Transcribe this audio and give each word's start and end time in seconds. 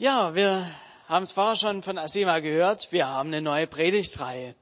Ja, 0.00 0.36
wir 0.36 0.64
haben 1.08 1.24
es 1.24 1.32
vorher 1.32 1.56
schon 1.56 1.82
von 1.82 1.98
Asima 1.98 2.38
gehört. 2.38 2.92
Wir 2.92 3.08
haben 3.08 3.30
eine 3.30 3.42
neue 3.42 3.66
Predigtreihe. 3.66 4.54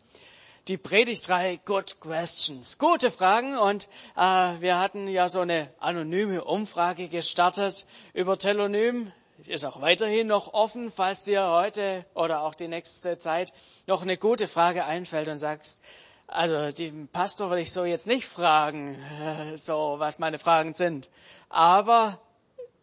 Die 0.67 0.79
Predigtreihe 0.79 1.59
Good 1.59 2.01
Questions. 2.01 2.79
Gute 2.79 3.11
Fragen. 3.11 3.59
Und 3.59 3.87
äh, 4.17 4.21
wir 4.21 4.79
hatten 4.79 5.07
ja 5.09 5.29
so 5.29 5.41
eine 5.41 5.69
anonyme 5.79 6.43
Umfrage 6.43 7.09
gestartet 7.09 7.85
über 8.14 8.38
Telonym. 8.38 9.12
Ist 9.46 9.67
auch 9.67 9.83
weiterhin 9.83 10.29
noch 10.29 10.54
offen, 10.54 10.91
falls 10.91 11.24
dir 11.24 11.50
heute 11.50 12.06
oder 12.14 12.40
auch 12.40 12.54
die 12.54 12.68
nächste 12.68 13.18
Zeit 13.18 13.53
noch 13.87 14.00
eine 14.00 14.16
gute 14.16 14.48
Frage 14.48 14.87
einfällt 14.87 15.28
und 15.28 15.37
sagst, 15.37 15.82
also 16.28 16.73
den 16.73 17.09
Pastor 17.09 17.50
will 17.50 17.59
ich 17.59 17.73
so 17.73 17.84
jetzt 17.84 18.06
nicht 18.06 18.24
fragen, 18.24 18.96
so 19.56 19.96
was 19.98 20.18
meine 20.18 20.38
Fragen 20.38 20.73
sind. 20.73 21.10
Aber 21.50 22.18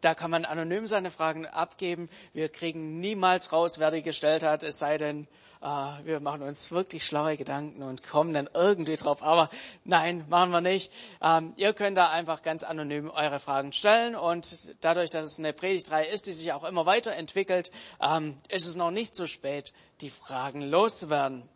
da 0.03 0.15
kann 0.15 0.31
man 0.31 0.45
anonym 0.45 0.87
seine 0.87 1.11
Fragen 1.11 1.45
abgeben. 1.45 2.09
Wir 2.33 2.49
kriegen 2.49 2.99
niemals 2.99 3.51
raus, 3.51 3.79
wer 3.79 3.91
die 3.91 4.01
gestellt 4.01 4.43
hat, 4.43 4.63
es 4.63 4.77
sei 4.77 4.97
denn, 4.97 5.27
äh, 5.61 5.65
wir 6.03 6.19
machen 6.19 6.41
uns 6.41 6.71
wirklich 6.71 7.05
schlaue 7.05 7.37
Gedanken 7.37 7.83
und 7.83 8.03
kommen 8.03 8.33
dann 8.33 8.49
irgendwie 8.53 8.97
drauf. 8.97 9.23
Aber 9.23 9.49
nein, 9.85 10.25
machen 10.29 10.51
wir 10.51 10.61
nicht. 10.61 10.91
Ähm, 11.21 11.53
ihr 11.55 11.73
könnt 11.73 11.97
da 11.97 12.09
einfach 12.09 12.43
ganz 12.43 12.63
anonym 12.63 13.09
eure 13.09 13.39
Fragen 13.39 13.71
stellen 13.71 14.15
und 14.15 14.75
dadurch, 14.81 15.09
dass 15.09 15.25
es 15.25 15.39
eine 15.39 15.53
Predigtreihe 15.53 16.07
ist, 16.07 16.27
die 16.27 16.31
sich 16.31 16.51
auch 16.51 16.65
immer 16.65 16.85
weiterentwickelt, 16.85 17.71
ähm, 18.01 18.37
ist 18.49 18.67
es 18.67 18.75
noch 18.75 18.91
nicht 18.91 19.15
zu 19.15 19.25
spät, 19.25 19.73
die 20.01 20.09
Fragen 20.09 20.61
loszuwerden. 20.61 21.47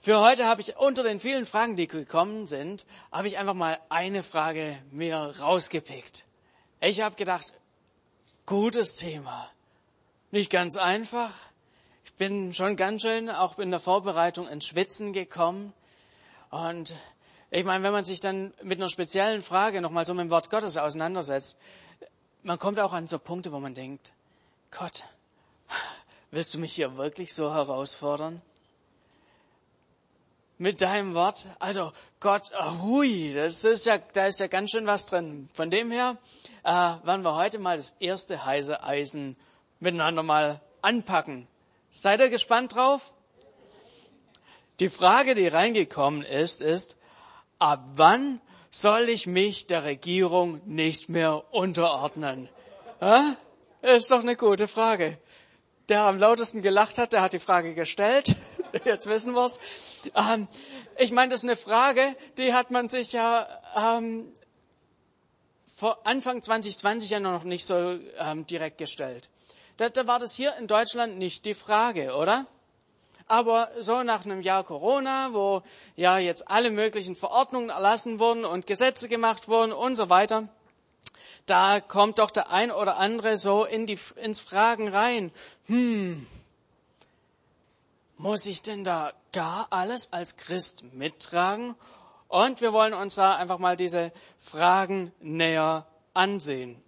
Für 0.00 0.20
heute 0.20 0.46
habe 0.46 0.60
ich 0.60 0.76
unter 0.76 1.02
den 1.02 1.18
vielen 1.18 1.44
Fragen, 1.44 1.74
die 1.74 1.88
gekommen 1.88 2.46
sind, 2.46 2.86
habe 3.10 3.28
ich 3.28 3.36
einfach 3.36 3.54
mal 3.54 3.78
eine 3.88 4.22
Frage 4.22 4.78
mir 4.90 5.34
rausgepickt. 5.40 6.27
Ich 6.80 7.00
habe 7.00 7.16
gedacht, 7.16 7.52
gutes 8.46 8.94
Thema. 8.94 9.50
Nicht 10.30 10.48
ganz 10.48 10.76
einfach. 10.76 11.34
Ich 12.04 12.12
bin 12.12 12.54
schon 12.54 12.76
ganz 12.76 13.02
schön 13.02 13.30
auch 13.30 13.58
in 13.58 13.72
der 13.72 13.80
Vorbereitung 13.80 14.48
ins 14.48 14.66
Schwitzen 14.66 15.12
gekommen. 15.12 15.72
Und 16.50 16.94
ich 17.50 17.64
meine, 17.64 17.82
wenn 17.82 17.90
man 17.90 18.04
sich 18.04 18.20
dann 18.20 18.54
mit 18.62 18.78
einer 18.78 18.88
speziellen 18.88 19.42
Frage 19.42 19.80
nochmal 19.80 20.06
so 20.06 20.14
mit 20.14 20.26
dem 20.26 20.30
Wort 20.30 20.50
Gottes 20.50 20.76
auseinandersetzt, 20.76 21.58
man 22.44 22.60
kommt 22.60 22.78
auch 22.78 22.92
an 22.92 23.08
so 23.08 23.18
Punkte, 23.18 23.50
wo 23.50 23.58
man 23.58 23.74
denkt, 23.74 24.12
Gott, 24.70 25.04
willst 26.30 26.54
du 26.54 26.60
mich 26.60 26.74
hier 26.74 26.96
wirklich 26.96 27.34
so 27.34 27.52
herausfordern? 27.52 28.40
Mit 30.58 30.80
deinem 30.80 31.14
Wort. 31.14 31.48
Also 31.58 31.92
Gott, 32.20 32.50
hui, 32.82 33.32
das 33.32 33.64
ist 33.64 33.86
ja, 33.86 33.98
da 33.98 34.26
ist 34.26 34.40
ja 34.40 34.48
ganz 34.48 34.70
schön 34.70 34.86
was 34.86 35.06
drin. 35.06 35.48
Von 35.54 35.70
dem 35.70 35.90
her 35.90 36.18
äh, 36.64 36.70
werden 36.70 37.24
wir 37.24 37.34
heute 37.36 37.58
mal 37.58 37.76
das 37.76 37.96
erste 38.00 38.44
heiße 38.44 38.82
Eisen 38.82 39.36
miteinander 39.80 40.22
mal 40.22 40.60
anpacken. 40.82 41.46
Seid 41.90 42.20
ihr 42.20 42.28
gespannt 42.28 42.74
drauf? 42.74 43.12
Die 44.80 44.88
Frage, 44.88 45.34
die 45.34 45.48
reingekommen 45.48 46.22
ist, 46.22 46.60
ist, 46.60 46.96
ab 47.58 47.84
wann 47.94 48.40
soll 48.70 49.08
ich 49.08 49.26
mich 49.26 49.66
der 49.66 49.84
Regierung 49.84 50.60
nicht 50.66 51.08
mehr 51.08 51.52
unterordnen? 51.52 52.48
Ja? 53.00 53.36
Ist 53.82 54.10
doch 54.10 54.20
eine 54.20 54.36
gute 54.36 54.68
Frage. 54.68 55.18
Der 55.88 56.02
am 56.02 56.18
lautesten 56.18 56.62
gelacht 56.62 56.98
hat, 56.98 57.12
der 57.12 57.22
hat 57.22 57.32
die 57.32 57.38
Frage 57.38 57.74
gestellt. 57.74 58.36
Jetzt 58.84 59.06
wissen 59.06 59.34
wir's. 59.34 59.58
Ähm, 60.14 60.48
ich 60.96 61.12
meine, 61.12 61.30
das 61.30 61.40
ist 61.40 61.48
eine 61.48 61.56
Frage, 61.56 62.16
die 62.36 62.54
hat 62.54 62.70
man 62.70 62.88
sich 62.88 63.12
ja 63.12 63.48
ähm, 63.76 64.32
vor 65.66 66.06
Anfang 66.06 66.42
2020 66.42 67.10
ja 67.10 67.20
noch 67.20 67.44
nicht 67.44 67.64
so 67.64 67.98
ähm, 68.18 68.46
direkt 68.46 68.78
gestellt. 68.78 69.30
Da, 69.76 69.88
da 69.88 70.06
war 70.06 70.18
das 70.18 70.34
hier 70.34 70.56
in 70.56 70.66
Deutschland 70.66 71.18
nicht 71.18 71.44
die 71.44 71.54
Frage, 71.54 72.14
oder? 72.14 72.46
Aber 73.28 73.70
so 73.78 74.02
nach 74.02 74.24
einem 74.24 74.40
Jahr 74.40 74.64
Corona, 74.64 75.32
wo 75.32 75.62
ja 75.94 76.18
jetzt 76.18 76.50
alle 76.50 76.70
möglichen 76.70 77.14
Verordnungen 77.14 77.68
erlassen 77.68 78.18
wurden 78.18 78.44
und 78.44 78.66
Gesetze 78.66 79.08
gemacht 79.08 79.48
wurden 79.48 79.72
und 79.72 79.96
so 79.96 80.08
weiter, 80.08 80.48
da 81.46 81.80
kommt 81.80 82.18
doch 82.18 82.30
der 82.30 82.50
ein 82.50 82.70
oder 82.70 82.96
andere 82.96 83.36
so 83.36 83.64
in 83.64 83.86
die, 83.86 83.98
ins 84.16 84.40
Fragen 84.40 84.88
rein. 84.88 85.30
Hm, 85.66 86.26
muss 88.18 88.46
ich 88.46 88.62
denn 88.62 88.84
da 88.84 89.12
gar 89.32 89.68
alles 89.70 90.12
als 90.12 90.36
Christ 90.36 90.84
mittragen? 90.92 91.74
Und 92.26 92.60
wir 92.60 92.72
wollen 92.72 92.92
uns 92.92 93.14
da 93.14 93.36
einfach 93.36 93.58
mal 93.58 93.76
diese 93.76 94.12
Fragen 94.36 95.12
näher 95.20 95.86
ansehen. 96.12 96.82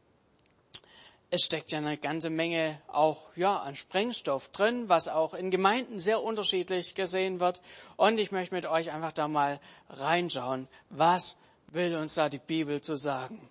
Es 1.31 1.43
steckt 1.43 1.71
ja 1.71 1.79
eine 1.79 1.97
ganze 1.97 2.29
Menge 2.29 2.83
auch 2.89 3.29
ja 3.37 3.59
an 3.61 3.77
Sprengstoff 3.77 4.49
drin, 4.49 4.89
was 4.89 5.07
auch 5.07 5.33
in 5.33 5.53
Gemeinden 5.53 6.01
sehr 6.01 6.21
unterschiedlich 6.23 6.97
gesehen 6.97 7.39
wird. 7.39 7.63
Und 7.97 8.19
ich 8.19 8.33
möchte 8.33 8.55
mit 8.55 8.67
euch 8.67 8.91
einfach 8.91 9.13
da 9.13 9.29
mal 9.29 9.61
reinschauen, 9.89 10.67
was 10.91 11.39
will 11.69 11.95
uns 11.95 12.15
da 12.15 12.29
die 12.29 12.39
Bibel 12.39 12.81
zu 12.81 12.97
sagen. 12.97 13.49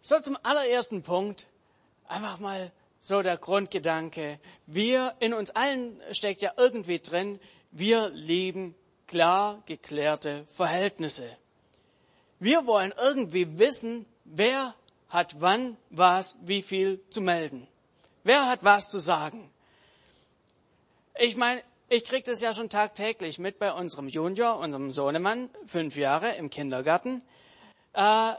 So 0.00 0.18
zum 0.18 0.36
allerersten 0.42 1.02
Punkt 1.02 1.46
einfach 2.08 2.40
mal 2.40 2.72
so 3.00 3.22
der 3.22 3.38
Grundgedanke. 3.38 4.38
Wir, 4.66 5.14
in 5.18 5.34
uns 5.34 5.50
allen 5.50 6.00
steckt 6.12 6.42
ja 6.42 6.52
irgendwie 6.56 7.00
drin, 7.00 7.40
wir 7.72 8.10
lieben 8.10 8.74
klar 9.06 9.62
geklärte 9.66 10.44
Verhältnisse. 10.46 11.28
Wir 12.38 12.66
wollen 12.66 12.94
irgendwie 12.96 13.58
wissen, 13.58 14.06
wer 14.24 14.74
hat 15.08 15.40
wann 15.40 15.76
was, 15.90 16.36
wie 16.42 16.62
viel 16.62 17.00
zu 17.10 17.20
melden. 17.20 17.66
Wer 18.22 18.46
hat 18.46 18.62
was 18.62 18.88
zu 18.88 18.98
sagen? 18.98 19.50
Ich 21.18 21.36
meine, 21.36 21.62
ich 21.88 22.04
kriege 22.04 22.22
das 22.22 22.40
ja 22.40 22.54
schon 22.54 22.68
tagtäglich 22.68 23.38
mit 23.38 23.58
bei 23.58 23.72
unserem 23.72 24.08
Junior, 24.08 24.58
unserem 24.58 24.92
Sohnemann, 24.92 25.50
fünf 25.66 25.96
Jahre 25.96 26.34
im 26.36 26.48
Kindergarten. 26.48 27.22
Äh, 27.94 28.32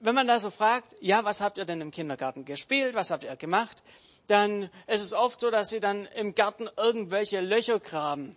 wenn 0.00 0.14
man 0.14 0.26
da 0.26 0.38
so 0.38 0.50
fragt, 0.50 0.94
ja, 1.00 1.24
was 1.24 1.40
habt 1.40 1.58
ihr 1.58 1.64
denn 1.64 1.80
im 1.80 1.90
Kindergarten 1.90 2.44
gespielt, 2.44 2.94
was 2.94 3.10
habt 3.10 3.24
ihr 3.24 3.36
gemacht, 3.36 3.82
dann 4.26 4.70
ist 4.86 5.02
es 5.02 5.12
oft 5.12 5.40
so, 5.40 5.50
dass 5.50 5.68
sie 5.68 5.80
dann 5.80 6.06
im 6.16 6.34
Garten 6.34 6.68
irgendwelche 6.76 7.40
Löcher 7.40 7.80
graben. 7.80 8.36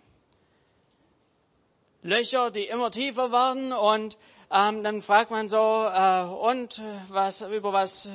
Löcher, 2.02 2.50
die 2.50 2.64
immer 2.64 2.90
tiefer 2.90 3.30
werden 3.30 3.72
und 3.72 4.16
ähm, 4.50 4.82
dann 4.82 5.02
fragt 5.02 5.30
man 5.30 5.48
so, 5.48 5.58
äh, 5.58 6.22
und 6.22 6.82
was, 7.08 7.42
über 7.42 7.72
was, 7.72 8.08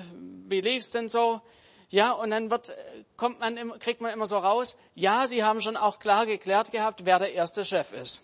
wie 0.47 0.61
lief's 0.61 0.89
denn 0.89 1.07
so? 1.07 1.41
Ja, 1.89 2.11
und 2.11 2.31
dann 2.31 2.49
wird, 2.49 2.73
kommt 3.15 3.39
man, 3.39 3.77
kriegt 3.79 4.01
man 4.01 4.11
immer 4.11 4.25
so 4.25 4.37
raus, 4.37 4.77
ja, 4.95 5.27
sie 5.27 5.43
haben 5.43 5.61
schon 5.61 5.77
auch 5.77 5.99
klar 5.99 6.25
geklärt 6.25 6.71
gehabt, 6.71 7.05
wer 7.05 7.19
der 7.19 7.33
erste 7.33 7.63
Chef 7.63 7.93
ist. 7.93 8.23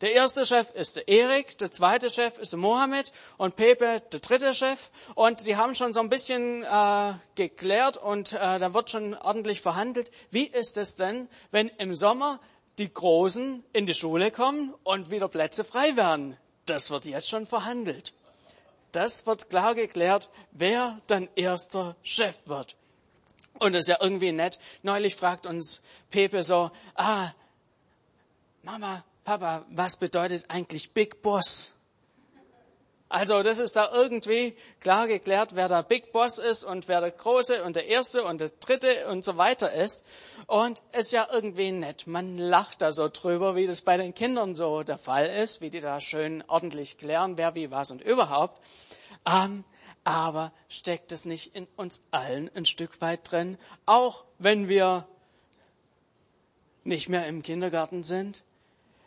Der 0.00 0.12
erste 0.12 0.44
Chef 0.44 0.74
ist 0.74 0.96
der 0.96 1.08
Erik, 1.08 1.56
der 1.58 1.70
zweite 1.70 2.10
Chef 2.10 2.36
ist 2.38 2.52
der 2.52 2.58
Mohammed 2.58 3.12
und 3.36 3.54
Pepe 3.54 4.02
der 4.12 4.20
dritte 4.20 4.52
Chef. 4.52 4.90
Und 5.14 5.46
die 5.46 5.56
haben 5.56 5.74
schon 5.76 5.92
so 5.92 6.00
ein 6.00 6.08
bisschen 6.08 6.64
äh, 6.64 7.14
geklärt 7.36 7.96
und 7.96 8.32
äh, 8.32 8.58
da 8.58 8.74
wird 8.74 8.90
schon 8.90 9.14
ordentlich 9.14 9.60
verhandelt. 9.60 10.10
Wie 10.30 10.46
ist 10.46 10.76
es 10.78 10.96
denn, 10.96 11.28
wenn 11.52 11.68
im 11.78 11.94
Sommer 11.94 12.40
die 12.78 12.92
Großen 12.92 13.62
in 13.72 13.86
die 13.86 13.94
Schule 13.94 14.32
kommen 14.32 14.74
und 14.82 15.10
wieder 15.10 15.28
Plätze 15.28 15.62
frei 15.62 15.96
werden? 15.96 16.36
Das 16.66 16.90
wird 16.90 17.04
jetzt 17.04 17.28
schon 17.28 17.46
verhandelt. 17.46 18.14
Das 18.90 19.26
wird 19.26 19.48
klar 19.48 19.76
geklärt, 19.76 20.28
wer 20.50 21.00
dann 21.06 21.28
erster 21.36 21.94
Chef 22.02 22.42
wird. 22.46 22.76
Und 23.60 23.72
das 23.74 23.82
ist 23.82 23.88
ja 23.88 23.98
irgendwie 24.00 24.32
nett. 24.32 24.58
Neulich 24.82 25.14
fragt 25.14 25.46
uns 25.46 25.82
Pepe 26.10 26.42
so, 26.42 26.72
ah, 26.96 27.30
Mama, 28.62 29.04
Papa, 29.24 29.64
was 29.70 29.96
bedeutet 29.96 30.44
eigentlich 30.48 30.92
Big 30.92 31.22
Boss? 31.22 31.74
Also 33.08 33.42
das 33.42 33.58
ist 33.58 33.76
da 33.76 33.90
irgendwie 33.92 34.56
klar 34.80 35.06
geklärt, 35.06 35.54
wer 35.54 35.68
der 35.68 35.82
Big 35.82 36.12
Boss 36.12 36.38
ist 36.38 36.64
und 36.64 36.88
wer 36.88 37.00
der 37.00 37.12
Große 37.12 37.62
und 37.62 37.76
der 37.76 37.86
Erste 37.86 38.24
und 38.24 38.40
der 38.40 38.50
Dritte 38.60 39.06
und 39.08 39.24
so 39.24 39.36
weiter 39.36 39.72
ist. 39.72 40.04
Und 40.46 40.82
ist 40.92 41.12
ja 41.12 41.28
irgendwie 41.30 41.70
nett. 41.70 42.06
Man 42.06 42.36
lacht 42.36 42.82
da 42.82 42.92
so 42.92 43.08
drüber, 43.08 43.56
wie 43.56 43.66
das 43.66 43.82
bei 43.82 43.96
den 43.96 44.14
Kindern 44.14 44.54
so 44.54 44.82
der 44.82 44.98
Fall 44.98 45.26
ist, 45.26 45.60
wie 45.60 45.70
die 45.70 45.80
da 45.80 46.00
schön 46.00 46.42
ordentlich 46.48 46.98
klären, 46.98 47.38
wer 47.38 47.54
wie 47.54 47.70
was 47.70 47.90
und 47.90 48.02
überhaupt. 48.02 48.60
Ähm, 49.24 49.64
aber 50.02 50.52
steckt 50.68 51.12
es 51.12 51.24
nicht 51.24 51.54
in 51.54 51.66
uns 51.76 52.02
allen 52.10 52.50
ein 52.54 52.66
Stück 52.66 53.00
weit 53.00 53.30
drin, 53.30 53.58
auch 53.86 54.24
wenn 54.38 54.68
wir 54.68 55.06
nicht 56.82 57.08
mehr 57.08 57.26
im 57.26 57.42
Kindergarten 57.42 58.02
sind? 58.02 58.44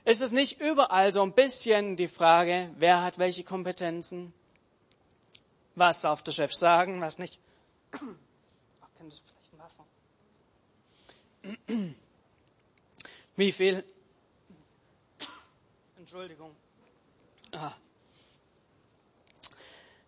Ist 0.07 0.21
es 0.21 0.31
nicht 0.31 0.61
überall 0.61 1.11
so 1.11 1.21
ein 1.21 1.33
bisschen 1.33 1.97
die 1.97 2.07
Frage, 2.07 2.69
wer 2.77 3.03
hat 3.03 3.17
welche 3.17 3.43
Kompetenzen? 3.43 4.33
Was 5.75 5.99
darf 5.99 6.21
der 6.21 6.31
Chef 6.31 6.53
sagen, 6.53 7.01
was 7.01 7.19
nicht? 7.19 7.37
Wie 13.35 13.51
viel? 13.51 13.83
Entschuldigung. 15.97 16.55
Ah. 17.51 17.73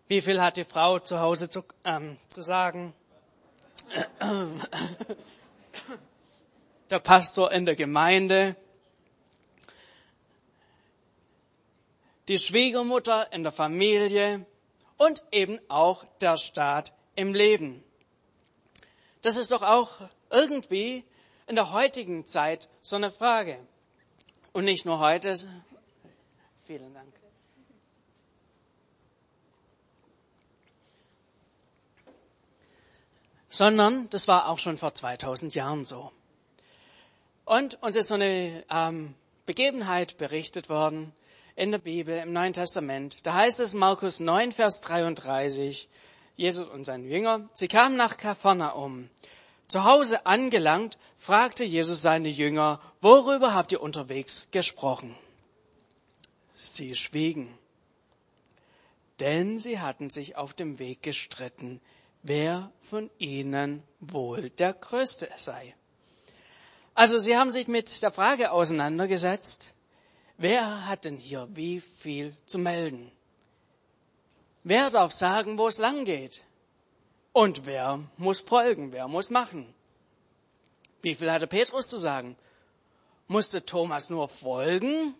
Wie 0.08 0.22
viel 0.22 0.40
hat 0.40 0.56
die 0.56 0.64
Frau 0.64 0.98
zu 1.00 1.20
Hause 1.20 1.50
zu, 1.50 1.62
ähm, 1.84 2.16
zu 2.30 2.40
sagen? 2.40 2.94
Der 6.88 7.00
Pastor 7.00 7.52
in 7.52 7.66
der 7.66 7.76
Gemeinde, 7.76 8.56
die 12.30 12.38
Schwiegermutter 12.38 13.32
in 13.32 13.42
der 13.42 13.50
Familie 13.50 14.46
und 14.98 15.24
eben 15.32 15.58
auch 15.68 16.04
der 16.20 16.36
Staat 16.36 16.94
im 17.16 17.34
Leben. 17.34 17.82
Das 19.20 19.36
ist 19.36 19.50
doch 19.50 19.62
auch 19.62 20.08
irgendwie 20.30 21.02
in 21.48 21.56
der 21.56 21.72
heutigen 21.72 22.24
Zeit 22.24 22.68
so 22.82 22.94
eine 22.94 23.10
Frage. 23.10 23.58
Und 24.52 24.64
nicht 24.64 24.84
nur 24.84 25.00
heute. 25.00 25.34
Vielen 26.62 26.94
Dank. 26.94 27.12
Sondern 33.48 34.08
das 34.10 34.28
war 34.28 34.48
auch 34.48 34.60
schon 34.60 34.78
vor 34.78 34.94
2000 34.94 35.56
Jahren 35.56 35.84
so. 35.84 36.12
Und 37.44 37.82
uns 37.82 37.96
ist 37.96 38.06
so 38.06 38.14
eine 38.14 38.64
ähm, 38.70 39.16
Begebenheit 39.46 40.16
berichtet 40.16 40.68
worden, 40.68 41.12
in 41.56 41.70
der 41.70 41.78
Bibel, 41.78 42.16
im 42.18 42.32
Neuen 42.32 42.52
Testament. 42.52 43.26
Da 43.26 43.34
heißt 43.34 43.60
es 43.60 43.74
Markus 43.74 44.20
9, 44.20 44.52
Vers 44.52 44.80
33, 44.80 45.88
Jesus 46.36 46.68
und 46.68 46.84
sein 46.84 47.04
Jünger, 47.04 47.48
sie 47.54 47.68
kamen 47.68 47.96
nach 47.96 48.16
Kapharnaum. 48.16 49.10
Zu 49.68 49.84
Hause 49.84 50.26
angelangt, 50.26 50.98
fragte 51.16 51.64
Jesus 51.64 52.02
seine 52.02 52.28
Jünger, 52.28 52.80
worüber 53.00 53.54
habt 53.54 53.72
ihr 53.72 53.82
unterwegs 53.82 54.50
gesprochen? 54.50 55.14
Sie 56.54 56.94
schwiegen, 56.94 57.48
denn 59.20 59.58
sie 59.58 59.78
hatten 59.78 60.10
sich 60.10 60.36
auf 60.36 60.54
dem 60.54 60.78
Weg 60.78 61.02
gestritten, 61.02 61.80
wer 62.22 62.72
von 62.80 63.10
ihnen 63.18 63.82
wohl 64.00 64.50
der 64.50 64.72
Größte 64.72 65.28
sei. 65.36 65.74
Also 66.94 67.18
sie 67.18 67.36
haben 67.36 67.52
sich 67.52 67.68
mit 67.68 68.02
der 68.02 68.10
Frage 68.10 68.50
auseinandergesetzt, 68.50 69.72
Wer 70.42 70.86
hat 70.86 71.04
denn 71.04 71.18
hier 71.18 71.46
wie 71.52 71.80
viel 71.80 72.34
zu 72.46 72.58
melden? 72.58 73.12
Wer 74.64 74.88
darf 74.88 75.12
sagen, 75.12 75.58
wo 75.58 75.66
es 75.68 75.76
lang 75.76 76.06
geht? 76.06 76.44
Und 77.34 77.66
wer 77.66 78.00
muss 78.16 78.40
folgen? 78.40 78.90
Wer 78.90 79.06
muss 79.06 79.28
machen? 79.28 79.74
Wie 81.02 81.14
viel 81.14 81.30
hatte 81.30 81.46
Petrus 81.46 81.88
zu 81.88 81.98
sagen? 81.98 82.36
Musste 83.28 83.66
Thomas 83.66 84.08
nur 84.08 84.30
folgen? 84.30 85.14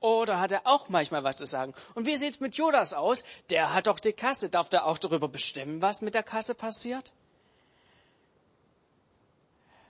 Oder 0.00 0.40
hat 0.40 0.50
er 0.50 0.62
auch 0.66 0.88
manchmal 0.88 1.22
was 1.22 1.36
zu 1.36 1.46
sagen? 1.46 1.72
Und 1.94 2.06
wie 2.06 2.16
sieht's 2.16 2.40
mit 2.40 2.56
Judas 2.56 2.94
aus? 2.94 3.22
Der 3.50 3.72
hat 3.74 3.86
doch 3.86 4.00
die 4.00 4.12
Kasse. 4.12 4.50
Darf 4.50 4.68
der 4.68 4.86
auch 4.86 4.98
darüber 4.98 5.28
bestimmen, 5.28 5.82
was 5.82 6.02
mit 6.02 6.16
der 6.16 6.24
Kasse 6.24 6.56
passiert? 6.56 7.12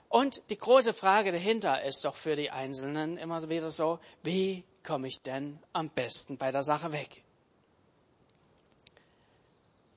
Und 0.09 0.43
die 0.51 0.59
große 0.59 0.95
Frage 0.95 1.33
dahinter 1.33 1.83
ist 1.83 2.05
doch 2.05 2.15
für 2.15 2.37
die 2.37 2.51
Einzelnen 2.51 3.17
immer 3.17 3.49
wieder 3.49 3.71
so, 3.71 3.99
wie 4.23 4.65
komme 4.83 5.09
ich 5.09 5.21
denn 5.23 5.59
am 5.73 5.91
besten 5.91 6.37
bei 6.37 6.53
der 6.53 6.63
Sache 6.63 6.93
weg? 6.93 7.23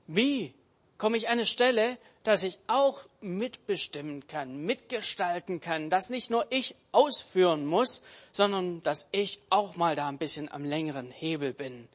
Wie 0.06 0.52
komme 0.98 1.16
ich 1.16 1.28
an 1.28 1.34
eine 1.34 1.46
Stelle, 1.46 1.96
dass 2.24 2.42
ich 2.42 2.58
auch 2.66 3.00
mitbestimmen 3.20 4.26
kann, 4.26 4.64
mitgestalten 4.64 5.60
kann, 5.60 5.88
dass 5.88 6.10
nicht 6.10 6.30
nur 6.30 6.46
ich 6.50 6.74
ausführen 6.92 7.64
muss, 7.64 8.02
sondern 8.32 8.82
dass 8.82 9.08
ich 9.12 9.40
auch 9.48 9.76
mal 9.76 9.94
da 9.94 10.08
ein 10.08 10.18
bisschen 10.18 10.50
am 10.50 10.64
längeren 10.64 11.10
Hebel 11.10 11.54
bin, 11.54 11.88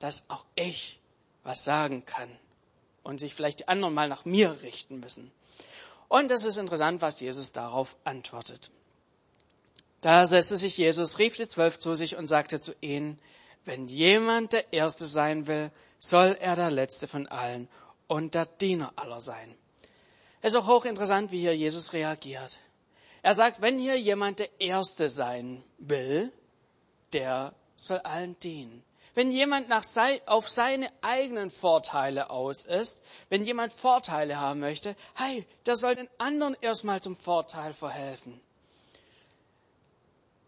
dass 0.00 0.24
auch 0.28 0.44
ich 0.56 0.98
was 1.44 1.64
sagen 1.64 2.04
kann 2.04 2.28
und 3.02 3.20
sich 3.20 3.34
vielleicht 3.34 3.60
die 3.60 3.68
anderen 3.68 3.94
mal 3.94 4.08
nach 4.08 4.24
mir 4.24 4.60
richten 4.62 5.00
müssen. 5.00 5.30
Und 6.08 6.30
es 6.30 6.44
ist 6.44 6.56
interessant, 6.56 7.02
was 7.02 7.20
Jesus 7.20 7.52
darauf 7.52 7.96
antwortet. 8.04 8.70
Da 10.00 10.24
setzte 10.26 10.56
sich 10.56 10.78
Jesus, 10.78 11.18
rief 11.18 11.36
die 11.36 11.48
Zwölf 11.48 11.78
zu 11.78 11.94
sich 11.94 12.16
und 12.16 12.26
sagte 12.26 12.60
zu 12.60 12.74
ihnen, 12.80 13.18
wenn 13.64 13.86
jemand 13.88 14.52
der 14.52 14.72
Erste 14.72 15.06
sein 15.06 15.46
will, 15.46 15.70
soll 15.98 16.36
er 16.40 16.56
der 16.56 16.70
Letzte 16.70 17.08
von 17.08 17.26
allen 17.26 17.68
und 18.06 18.34
der 18.34 18.46
Diener 18.46 18.92
aller 18.96 19.20
sein. 19.20 19.54
Es 20.40 20.54
ist 20.54 20.60
auch 20.60 20.66
hochinteressant, 20.68 21.32
wie 21.32 21.40
hier 21.40 21.56
Jesus 21.56 21.92
reagiert. 21.92 22.60
Er 23.22 23.34
sagt, 23.34 23.60
wenn 23.60 23.78
hier 23.78 23.98
jemand 23.98 24.38
der 24.38 24.60
Erste 24.60 25.08
sein 25.08 25.62
will, 25.78 26.32
der 27.12 27.52
soll 27.76 27.98
allen 27.98 28.38
dienen. 28.38 28.84
Wenn 29.14 29.32
jemand 29.32 29.68
nach 29.68 29.84
sei, 29.84 30.20
auf 30.26 30.48
seine 30.48 30.92
eigenen 31.02 31.50
Vorteile 31.50 32.30
aus 32.30 32.64
ist, 32.64 33.02
wenn 33.28 33.44
jemand 33.44 33.72
Vorteile 33.72 34.38
haben 34.38 34.60
möchte, 34.60 34.96
hey, 35.14 35.46
der 35.66 35.76
soll 35.76 35.94
den 35.94 36.08
anderen 36.18 36.56
erstmal 36.60 37.02
zum 37.02 37.16
Vorteil 37.16 37.72
verhelfen. 37.72 38.40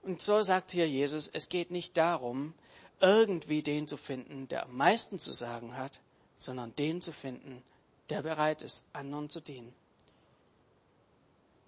Und 0.03 0.23
so 0.23 0.43
sagt 0.43 0.71
hier 0.73 0.89
Jesus, 0.89 1.29
es 1.33 1.49
geht 1.49 1.71
nicht 1.71 1.97
darum, 1.97 2.55
irgendwie 3.01 3.63
den 3.63 3.87
zu 3.87 3.97
finden, 3.97 4.49
der 4.49 4.65
am 4.65 4.77
meisten 4.77 5.19
zu 5.19 5.33
sagen 5.33 5.77
hat, 5.77 6.01
sondern 6.37 6.75
den 6.77 7.03
zu 7.03 7.13
finden, 7.13 7.63
der 8.09 8.23
bereit 8.23 8.63
ist, 8.63 8.85
anderen 8.93 9.31
zu 9.31 9.41
dienen. 9.41 9.75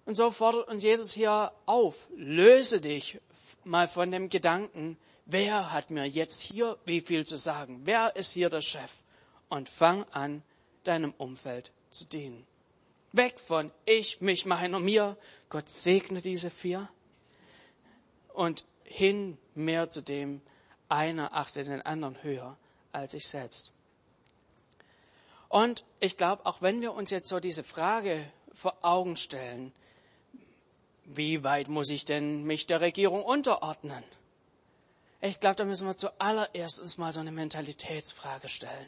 Und 0.05 0.15
so 0.15 0.31
fordert 0.31 0.67
uns 0.67 0.83
Jesus 0.83 1.13
hier 1.13 1.53
auf, 1.65 2.07
löse 2.15 2.81
dich 2.81 3.19
mal 3.63 3.87
von 3.87 4.11
dem 4.11 4.29
Gedanken, 4.29 4.97
wer 5.25 5.71
hat 5.71 5.89
mir 5.89 6.05
jetzt 6.05 6.41
hier 6.41 6.77
wie 6.85 7.01
viel 7.01 7.25
zu 7.25 7.37
sagen? 7.37 7.81
Wer 7.85 8.15
ist 8.15 8.31
hier 8.31 8.49
der 8.49 8.61
Chef? 8.61 8.91
Und 9.49 9.69
fang 9.69 10.03
an, 10.11 10.43
deinem 10.83 11.13
Umfeld 11.17 11.71
zu 11.91 12.05
dienen. 12.05 12.45
Weg 13.11 13.39
von 13.39 13.71
ich, 13.85 14.21
mich, 14.21 14.45
meiner, 14.45 14.79
mir. 14.79 15.17
Gott 15.49 15.69
segne 15.69 16.21
diese 16.21 16.49
vier. 16.49 16.89
Und 18.33 18.65
hin 18.83 19.37
mehr 19.53 19.89
zu 19.89 20.01
dem, 20.01 20.41
einer 20.89 21.35
achte 21.35 21.63
den 21.63 21.81
anderen 21.81 22.21
höher 22.23 22.57
als 22.91 23.11
sich 23.11 23.27
selbst. 23.27 23.71
Und 25.49 25.85
ich 25.99 26.17
glaube, 26.17 26.45
auch 26.45 26.61
wenn 26.61 26.81
wir 26.81 26.93
uns 26.93 27.11
jetzt 27.11 27.27
so 27.27 27.39
diese 27.39 27.63
Frage 27.63 28.23
vor 28.51 28.75
Augen 28.81 29.17
stellen, 29.17 29.71
wie 31.05 31.43
weit 31.43 31.67
muss 31.67 31.89
ich 31.89 32.05
denn 32.05 32.43
mich 32.43 32.65
der 32.65 32.81
Regierung 32.81 33.23
unterordnen? 33.23 34.03
Ich 35.25 35.39
glaube, 35.39 35.55
da 35.55 35.63
müssen 35.63 35.87
wir 35.87 35.95
zuallererst 35.95 36.81
uns 36.81 36.97
mal 36.97 37.13
so 37.13 37.21
eine 37.21 37.31
Mentalitätsfrage 37.31 38.49
stellen. 38.49 38.87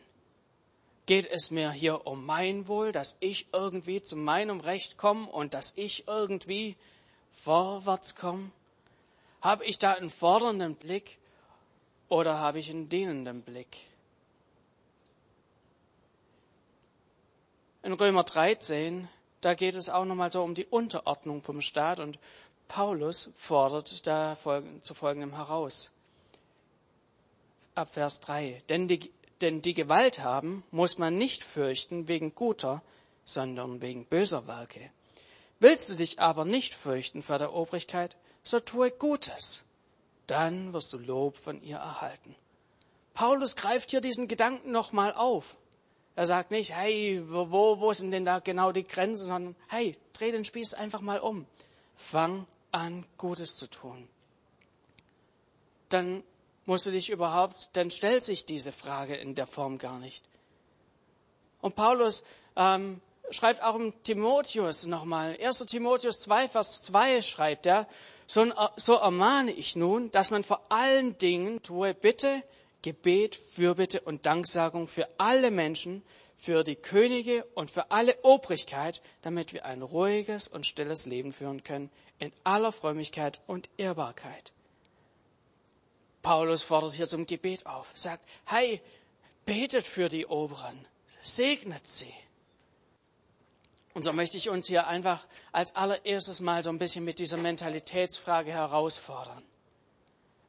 Geht 1.06 1.32
es 1.32 1.50
mir 1.50 1.72
hier 1.72 2.06
um 2.06 2.26
mein 2.26 2.68
Wohl, 2.68 2.92
dass 2.92 3.16
ich 3.22 3.48
irgendwie 3.54 4.02
zu 4.02 4.18
meinem 4.18 4.60
Recht 4.60 4.98
komme 4.98 5.28
und 5.28 5.54
dass 5.54 5.72
ich 5.78 6.10
irgendwie 6.10 6.76
vorwärts 7.32 8.18
komme? 8.18 8.52
Habe 9.40 9.64
ich 9.64 9.80
da 9.80 9.94
einen 9.94 10.10
fordernden 10.10 10.76
Blick 10.76 11.20
oder 12.10 12.38
habe 12.38 12.60
ich 12.60 12.70
einen 12.70 12.90
dienenden 12.90 13.42
Blick? 13.42 13.78
In 17.82 17.94
Römer 17.94 18.26
13, 18.26 19.08
da 19.40 19.54
geht 19.54 19.76
es 19.76 19.88
auch 19.88 20.04
nochmal 20.04 20.32
so 20.32 20.44
um 20.44 20.54
die 20.54 20.66
Unterordnung 20.66 21.42
vom 21.42 21.62
Staat 21.62 22.02
und 22.02 22.20
Paulus 22.68 23.30
fordert 23.38 24.06
da 24.06 24.36
zu 24.82 24.94
folgendem 24.94 25.34
heraus 25.34 25.94
ab 27.76 27.94
Vers 27.94 28.20
3. 28.22 28.62
Denn 28.70 28.88
die, 28.88 29.12
denn 29.42 29.62
die 29.62 29.74
Gewalt 29.74 30.20
haben 30.20 30.64
muss 30.72 30.98
man 30.98 31.18
nicht 31.18 31.44
fürchten 31.44 32.08
wegen 32.08 32.34
guter, 32.36 32.82
sondern 33.24 33.82
wegen 33.82 34.06
böser 34.06 34.48
Werke. 34.48 34.92
Willst 35.60 35.90
du 35.90 35.96
dich 35.96 36.20
aber 36.20 36.46
nicht 36.46 36.74
fürchten 36.74 37.22
vor 37.22 37.40
der 37.40 37.54
Obrigkeit, 37.54 38.18
so 38.44 38.60
tue 38.60 38.92
Gutes. 38.92 39.66
Dann 40.28 40.74
wirst 40.74 40.94
du 40.94 40.98
Lob 40.98 41.38
von 41.38 41.62
ihr 41.62 41.78
erhalten. 41.78 42.36
Paulus 43.14 43.56
greift 43.56 43.92
hier 43.92 44.02
diesen 44.02 44.28
Gedanken 44.28 44.72
nochmal 44.72 45.14
auf. 45.14 45.58
Er 46.16 46.26
sagt 46.26 46.52
nicht, 46.52 46.74
hey, 46.74 47.22
wo, 47.28 47.80
wo 47.80 47.94
sind 47.94 48.12
denn 48.12 48.26
da 48.26 48.40
genau 48.40 48.72
die 48.72 48.88
Grenzen, 48.88 49.26
sondern 49.26 49.56
hey, 49.68 49.98
dreh 50.14 50.32
den 50.32 50.46
Spieß 50.46 50.74
einfach 50.74 51.02
mal 51.02 51.20
um. 51.20 51.46
Fang 51.96 52.46
an, 52.72 53.06
Gutes 53.18 53.56
zu 53.56 53.68
tun. 53.68 54.08
Dann 55.90 56.24
musst 56.66 56.86
du 56.86 56.92
dich 56.92 57.10
überhaupt, 57.10 57.70
dann 57.74 57.92
stellt 57.92 58.24
sich 58.24 58.46
diese 58.46 58.72
Frage 58.72 59.16
in 59.16 59.36
der 59.36 59.48
Form 59.48 59.78
gar 59.78 60.00
nicht. 60.00 60.26
Und 61.62 61.76
Paulus 61.76 62.24
ähm, 62.56 63.02
schreibt 63.32 63.62
auch 63.64 63.76
im 63.76 63.94
Timotheus 64.04 64.86
nochmal, 64.86 65.38
1. 65.42 65.60
Timotheus 65.66 66.20
2, 66.20 66.50
Vers 66.50 66.84
2 66.84 67.22
schreibt 67.22 67.66
er, 67.66 67.88
so, 68.28 68.52
so 68.76 68.96
ermahne 68.96 69.52
ich 69.52 69.76
nun, 69.76 70.12
dass 70.12 70.32
man 70.32 70.44
vor 70.44 70.62
allen 70.70 71.18
Dingen 71.18 71.62
tue 71.62 71.94
Bitte, 71.94 72.44
Gebet, 72.82 73.36
Fürbitte 73.36 74.02
und 74.02 74.26
Danksagung 74.26 74.88
für 74.88 75.08
alle 75.18 75.52
Menschen, 75.52 76.04
für 76.36 76.64
die 76.64 76.76
Könige 76.76 77.46
und 77.56 77.72
für 77.72 77.92
alle 77.92 78.18
Obrigkeit, 78.24 79.02
damit 79.22 79.54
wir 79.54 79.66
ein 79.66 79.82
ruhiges 79.82 80.48
und 80.48 80.66
stilles 80.66 81.06
Leben 81.06 81.34
führen 81.34 81.64
können, 81.64 81.90
in 82.20 82.32
aller 82.44 82.72
Frömmigkeit 82.72 83.42
und 83.48 83.70
Ehrbarkeit. 83.78 84.52
Paulus 86.26 86.64
fordert 86.64 86.96
hier 86.96 87.08
zum 87.08 87.28
Gebet 87.28 87.68
auf, 87.68 87.88
sagt, 87.94 88.26
hey, 88.46 88.82
betet 89.46 89.86
für 89.86 90.10
die 90.10 90.26
Oberen, 90.26 90.88
segnet 91.22 91.86
sie. 91.86 92.12
Und 93.94 94.02
so 94.02 94.12
möchte 94.12 94.36
ich 94.36 94.50
uns 94.50 94.66
hier 94.66 94.88
einfach 94.88 95.28
als 95.52 95.76
allererstes 95.76 96.40
mal 96.42 96.64
so 96.64 96.72
ein 96.72 96.80
bisschen 96.80 97.06
mit 97.06 97.20
dieser 97.20 97.38
Mentalitätsfrage 97.38 98.52
herausfordern. 98.52 99.44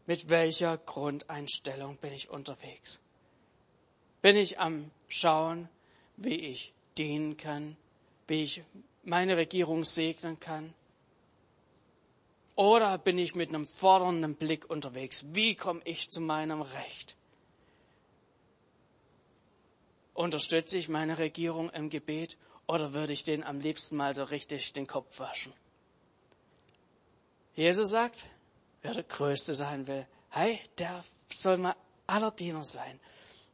Mit 0.06 0.30
welcher 0.30 0.78
Grundeinstellung 0.78 1.98
bin 1.98 2.14
ich 2.14 2.30
unterwegs? 2.30 3.02
Bin 4.22 4.34
ich 4.34 4.58
am 4.58 4.90
Schauen, 5.08 5.68
wie 6.16 6.36
ich 6.36 6.72
dienen 6.96 7.36
kann, 7.36 7.76
wie 8.28 8.44
ich 8.44 8.62
meine 9.04 9.36
Regierung 9.36 9.84
segnen 9.84 10.40
kann? 10.40 10.72
Oder 12.56 12.96
bin 12.96 13.18
ich 13.18 13.34
mit 13.34 13.50
einem 13.50 13.66
fordernden 13.66 14.34
Blick 14.34 14.68
unterwegs? 14.70 15.26
Wie 15.34 15.54
komme 15.54 15.82
ich 15.84 16.08
zu 16.10 16.22
meinem 16.22 16.62
Recht? 16.62 17.14
Unterstütze 20.14 20.78
ich 20.78 20.88
meine 20.88 21.18
Regierung 21.18 21.68
im 21.70 21.90
Gebet 21.90 22.38
oder 22.66 22.94
würde 22.94 23.12
ich 23.12 23.24
den 23.24 23.44
am 23.44 23.60
liebsten 23.60 23.96
mal 23.96 24.14
so 24.14 24.24
richtig 24.24 24.72
den 24.72 24.86
Kopf 24.86 25.20
waschen? 25.20 25.52
Jesus 27.54 27.90
sagt, 27.90 28.26
wer 28.80 28.94
der 28.94 29.02
Größte 29.02 29.54
sein 29.54 29.86
will, 29.86 30.06
hey, 30.30 30.58
der 30.78 31.04
soll 31.30 31.58
mal 31.58 31.76
aller 32.06 32.30
Diener 32.30 32.64
sein. 32.64 32.98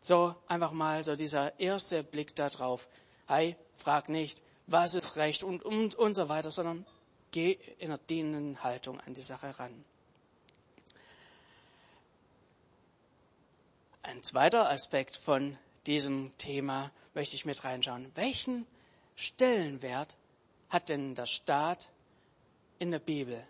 So 0.00 0.37
einfach 0.47 0.71
mal 0.71 1.02
so 1.02 1.16
dieser 1.16 1.59
erste 1.59 2.04
Blick 2.04 2.37
da 2.37 2.49
drauf. 2.49 2.88
Hey, 3.26 3.56
frag 3.75 4.09
nicht, 4.09 4.42
was 4.68 4.94
ist 4.94 5.16
recht 5.16 5.42
und, 5.42 5.64
und, 5.64 5.97
und 5.97 6.14
so 6.14 6.28
weiter, 6.28 6.52
sondern 6.52 6.87
geh 7.33 7.59
in 7.79 7.91
einer 7.91 7.99
dienenden 7.99 8.62
Haltung 8.62 9.01
an 9.01 9.15
die 9.15 9.23
Sache 9.23 9.59
ran. 9.59 9.85
Ein 14.03 14.23
zweiter 14.23 14.69
Aspekt 14.71 15.17
von 15.17 15.59
diesem 15.87 16.37
Thema 16.39 16.93
möchte 17.15 17.35
ich 17.35 17.45
mit 17.45 17.65
reinschauen. 17.65 18.11
Welchen 18.15 18.67
Stellenwert 19.17 20.17
hat 20.69 20.89
denn 20.89 21.15
der 21.15 21.27
Staat 21.27 21.89
in 22.79 22.91
der 22.91 22.99
Bibel 22.99 23.45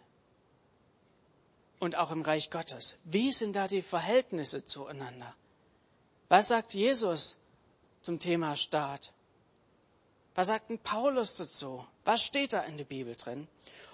und 1.78 1.96
auch 1.96 2.10
im 2.10 2.22
Reich 2.22 2.50
Gottes? 2.50 2.96
Wie 3.04 3.32
sind 3.32 3.56
da 3.56 3.66
die 3.66 3.82
Verhältnisse 3.82 4.64
zueinander? 4.64 5.34
Was 6.28 6.48
sagt 6.48 6.74
Jesus 6.74 7.38
zum 8.02 8.18
Thema 8.18 8.56
Staat? 8.56 9.12
Was 10.34 10.48
sagt 10.48 10.70
denn 10.70 10.78
Paulus 10.78 11.34
dazu? 11.34 11.86
Was 12.04 12.22
steht 12.22 12.52
da 12.52 12.60
in 12.62 12.76
der 12.76 12.84
Bibel 12.84 13.14
drin? 13.14 13.48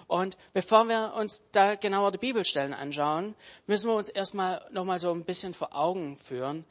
Und 0.07 0.37
bevor 0.53 0.87
wir 0.87 1.13
uns 1.15 1.43
da 1.51 1.75
genauer 1.75 2.11
die 2.11 2.17
Bibelstellen 2.17 2.73
anschauen, 2.73 3.35
müssen 3.67 3.89
wir 3.89 3.95
uns 3.95 4.09
erstmal 4.09 4.65
nochmal 4.71 4.99
so 4.99 5.11
ein 5.11 5.23
bisschen 5.23 5.53
vor 5.53 5.75
Augen 5.75 6.17
führen, 6.17 6.65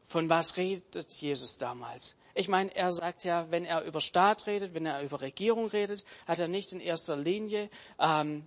von 0.00 0.28
was 0.28 0.56
redet 0.58 1.12
Jesus 1.14 1.56
damals? 1.56 2.16
Ich 2.34 2.48
meine, 2.48 2.74
er 2.76 2.92
sagt 2.92 3.24
ja, 3.24 3.50
wenn 3.50 3.64
er 3.64 3.82
über 3.84 4.02
Staat 4.02 4.46
redet, 4.46 4.74
wenn 4.74 4.84
er 4.84 5.02
über 5.02 5.22
Regierung 5.22 5.68
redet, 5.68 6.04
hat 6.26 6.38
er 6.38 6.48
nicht 6.48 6.70
in 6.72 6.80
erster 6.80 7.16
Linie 7.16 7.70
ähm, 7.98 8.46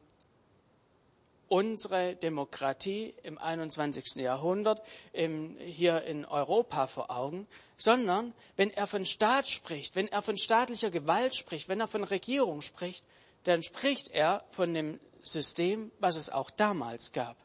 unsere 1.49 2.15
Demokratie 2.15 3.13
im 3.23 3.37
21. 3.37 4.15
Jahrhundert 4.15 4.81
im, 5.11 5.57
hier 5.57 6.03
in 6.03 6.25
Europa 6.25 6.87
vor 6.87 7.11
Augen, 7.11 7.47
sondern 7.77 8.33
wenn 8.55 8.71
er 8.71 8.87
von 8.87 9.05
Staat 9.05 9.47
spricht, 9.47 9.95
wenn 9.95 10.07
er 10.07 10.21
von 10.21 10.37
staatlicher 10.37 10.91
Gewalt 10.91 11.35
spricht, 11.35 11.67
wenn 11.67 11.79
er 11.79 11.87
von 11.87 12.03
Regierung 12.03 12.61
spricht, 12.61 13.03
dann 13.43 13.63
spricht 13.63 14.11
er 14.11 14.43
von 14.49 14.73
dem 14.73 14.99
System, 15.23 15.91
was 15.99 16.15
es 16.15 16.29
auch 16.29 16.49
damals 16.49 17.11
gab. 17.11 17.35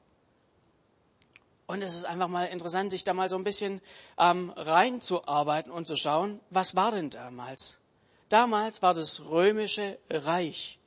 Und 1.67 1.83
es 1.83 1.95
ist 1.95 2.05
einfach 2.05 2.29
mal 2.29 2.45
interessant, 2.45 2.91
sich 2.91 3.05
da 3.05 3.15
mal 3.15 3.31
so 3.31 3.37
ein 3.37 3.45
bisschen 3.45 3.81
ähm, 4.19 4.53
reinzuarbeiten 4.55 5.73
und 5.73 5.87
zu 5.87 5.97
schauen, 5.97 6.41
was 6.51 6.77
war 6.77 6.91
denn 6.91 7.09
damals? 7.11 7.81
Damals 8.29 8.83
war 8.83 8.93
das 8.93 9.25
römische 9.27 9.99
Reich. 10.11 10.79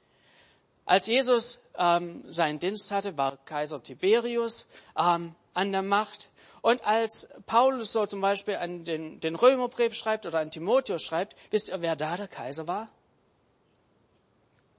Als 0.88 1.06
Jesus 1.06 1.60
ähm, 1.78 2.24
seinen 2.32 2.60
Dienst 2.60 2.92
hatte, 2.92 3.18
war 3.18 3.36
Kaiser 3.44 3.84
Tiberius 3.84 4.68
ähm, 4.98 5.36
an 5.54 5.72
der 5.74 5.82
Macht. 5.82 6.30
Und 6.62 6.88
als 6.88 7.28
Paulus 7.46 7.92
so 7.92 8.06
zum 8.06 8.22
Beispiel 8.22 8.56
an 8.56 8.86
den, 8.86 9.20
den 9.20 9.36
Römerbrief 9.36 9.94
schreibt 9.94 10.26
oder 10.26 10.40
an 10.40 10.50
Timotheus 10.50 11.04
schreibt, 11.04 11.36
wisst 11.52 11.68
ihr, 11.68 11.82
wer 11.82 11.98
da 11.98 12.16
der 12.16 12.30
Kaiser 12.30 12.68
war? 12.68 12.88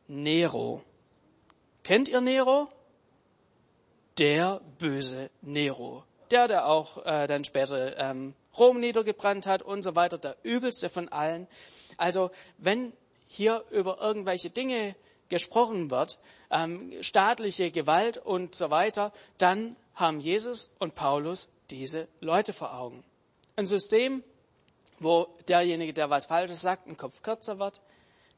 Nero. 0.07 0.83
Kennt 1.85 2.09
ihr 2.09 2.23
Nero? 2.23 2.69
Der 4.17 4.63
böse 4.79 5.29
Nero. 5.43 6.05
Der, 6.31 6.49
der 6.49 6.69
auch 6.69 7.05
äh, 7.05 7.27
dann 7.27 7.45
später 7.45 7.99
ähm, 7.99 8.35
Rom 8.59 8.81
niedergebrannt 8.81 9.47
hat 9.47 9.61
und 9.61 9.83
so 9.83 9.95
weiter, 9.95 10.17
der 10.17 10.37
übelste 10.43 10.89
von 10.89 11.11
allen. 11.11 11.47
Also 11.99 12.31
wenn 12.57 12.95
hier 13.27 13.63
über 13.71 14.01
irgendwelche 14.01 14.49
Dinge 14.49 14.97
gesprochen 15.29 15.91
wird, 15.91 16.19
ähm, 16.51 16.93
staatliche 17.03 17.71
Gewalt 17.71 18.19
und 18.19 18.55
so 18.55 18.71
weiter, 18.71 19.13
dann 19.39 19.77
haben 19.95 20.21
Jesus 20.21 20.73
und 20.79 20.95
Paulus 20.95 21.51
diese 21.71 22.09
Leute 22.21 22.53
vor 22.53 22.75
Augen. 22.75 23.05
Ein 23.57 23.67
System, 23.67 24.23
wo 25.01 25.29
derjenige, 25.49 25.93
der 25.93 26.11
was 26.11 26.27
Falsches 26.27 26.61
sagt, 26.61 26.87
ein 26.87 26.97
Kopf 26.97 27.23
kürzer 27.23 27.59
wird, 27.59 27.81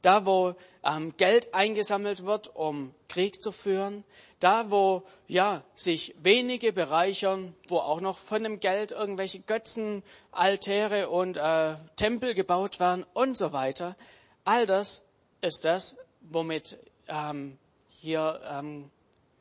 da 0.03 0.25
wo 0.25 0.55
ähm, 0.83 1.15
Geld 1.17 1.55
eingesammelt 1.55 2.25
wird, 2.25 2.55
um 2.55 2.95
Krieg 3.09 3.41
zu 3.43 3.53
führen, 3.53 4.05
da 4.39 4.71
wo 4.71 5.03
ja 5.29 5.63
sich 5.75 6.15
wenige 6.23 6.73
bereichern, 6.73 7.55
wo 7.69 7.79
auch 7.79 8.01
noch 8.01 8.19
von 8.19 8.43
dem 8.43 8.61
Geld 8.61 8.93
irgendwelche 8.93 9.41
Götzen, 9.41 10.03
Altäre 10.33 11.11
und 11.11 11.37
äh, 11.37 11.75
Tempel 11.97 12.35
gebaut 12.35 12.81
werden 12.81 13.05
und 13.13 13.37
so 13.37 13.53
weiter. 13.53 13.97
All 14.45 14.65
das 14.65 15.05
ist 15.43 15.65
das, 15.65 15.97
womit 16.31 16.79
ähm, 17.09 17.59
hier 17.89 18.41
ähm, 18.51 18.91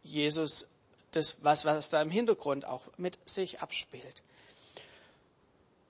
Jesus 0.03 0.67
das, 1.11 1.43
was, 1.43 1.65
was 1.65 1.89
da 1.89 2.01
im 2.01 2.11
Hintergrund 2.11 2.65
auch 2.65 2.83
mit 2.97 3.17
sich 3.27 3.61
abspielt. 3.61 4.21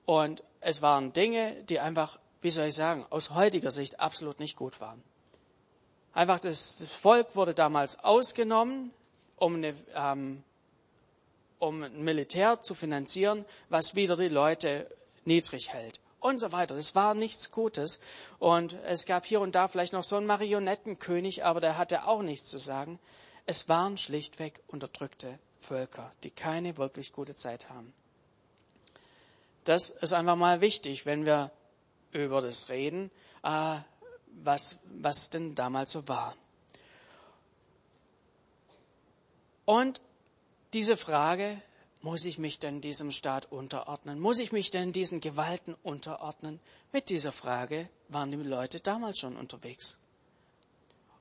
Und 0.06 0.42
es 0.60 0.80
waren 0.80 1.12
Dinge, 1.12 1.62
die 1.64 1.80
einfach 1.80 2.18
wie 2.42 2.50
soll 2.50 2.66
ich 2.66 2.74
sagen, 2.74 3.04
aus 3.10 3.30
heutiger 3.30 3.70
Sicht 3.70 4.00
absolut 4.00 4.40
nicht 4.40 4.56
gut 4.56 4.80
waren. 4.80 5.02
Einfach 6.12 6.40
das 6.40 6.86
Volk 6.86 7.36
wurde 7.36 7.54
damals 7.54 8.02
ausgenommen, 8.02 8.92
um, 9.36 9.56
eine, 9.56 9.74
ähm, 9.94 10.42
um 11.58 11.82
ein 11.82 12.02
Militär 12.02 12.60
zu 12.60 12.74
finanzieren, 12.74 13.44
was 13.68 13.94
wieder 13.94 14.16
die 14.16 14.28
Leute 14.28 14.86
niedrig 15.24 15.72
hält 15.72 16.00
und 16.20 16.38
so 16.38 16.52
weiter. 16.52 16.74
Das 16.74 16.94
war 16.94 17.14
nichts 17.14 17.50
Gutes. 17.50 18.00
Und 18.38 18.74
es 18.84 19.06
gab 19.06 19.26
hier 19.26 19.40
und 19.40 19.54
da 19.54 19.68
vielleicht 19.68 19.92
noch 19.92 20.04
so 20.04 20.16
einen 20.16 20.26
Marionettenkönig, 20.26 21.44
aber 21.44 21.60
der 21.60 21.78
hatte 21.78 22.06
auch 22.06 22.22
nichts 22.22 22.48
zu 22.48 22.58
sagen. 22.58 22.98
Es 23.46 23.68
waren 23.68 23.96
schlichtweg 23.96 24.60
unterdrückte 24.68 25.38
Völker, 25.60 26.12
die 26.22 26.30
keine 26.30 26.76
wirklich 26.76 27.12
gute 27.12 27.34
Zeit 27.34 27.68
haben. 27.70 27.92
Das 29.64 29.90
ist 29.90 30.12
einfach 30.12 30.36
mal 30.36 30.60
wichtig, 30.60 31.06
wenn 31.06 31.26
wir 31.26 31.50
über 32.12 32.40
das 32.40 32.68
reden, 32.68 33.10
äh, 33.42 33.76
was, 34.42 34.78
was 34.84 35.30
denn 35.30 35.54
damals 35.54 35.92
so 35.92 36.08
war. 36.08 36.34
Und 39.64 40.00
diese 40.72 40.96
Frage, 40.96 41.60
muss 42.02 42.24
ich 42.24 42.38
mich 42.38 42.58
denn 42.58 42.80
diesem 42.80 43.10
Staat 43.10 43.50
unterordnen? 43.52 44.20
Muss 44.20 44.38
ich 44.38 44.52
mich 44.52 44.70
denn 44.70 44.92
diesen 44.92 45.20
Gewalten 45.20 45.76
unterordnen? 45.82 46.60
Mit 46.92 47.08
dieser 47.08 47.32
Frage 47.32 47.88
waren 48.08 48.30
die 48.30 48.36
Leute 48.36 48.80
damals 48.80 49.18
schon 49.18 49.36
unterwegs. 49.36 49.98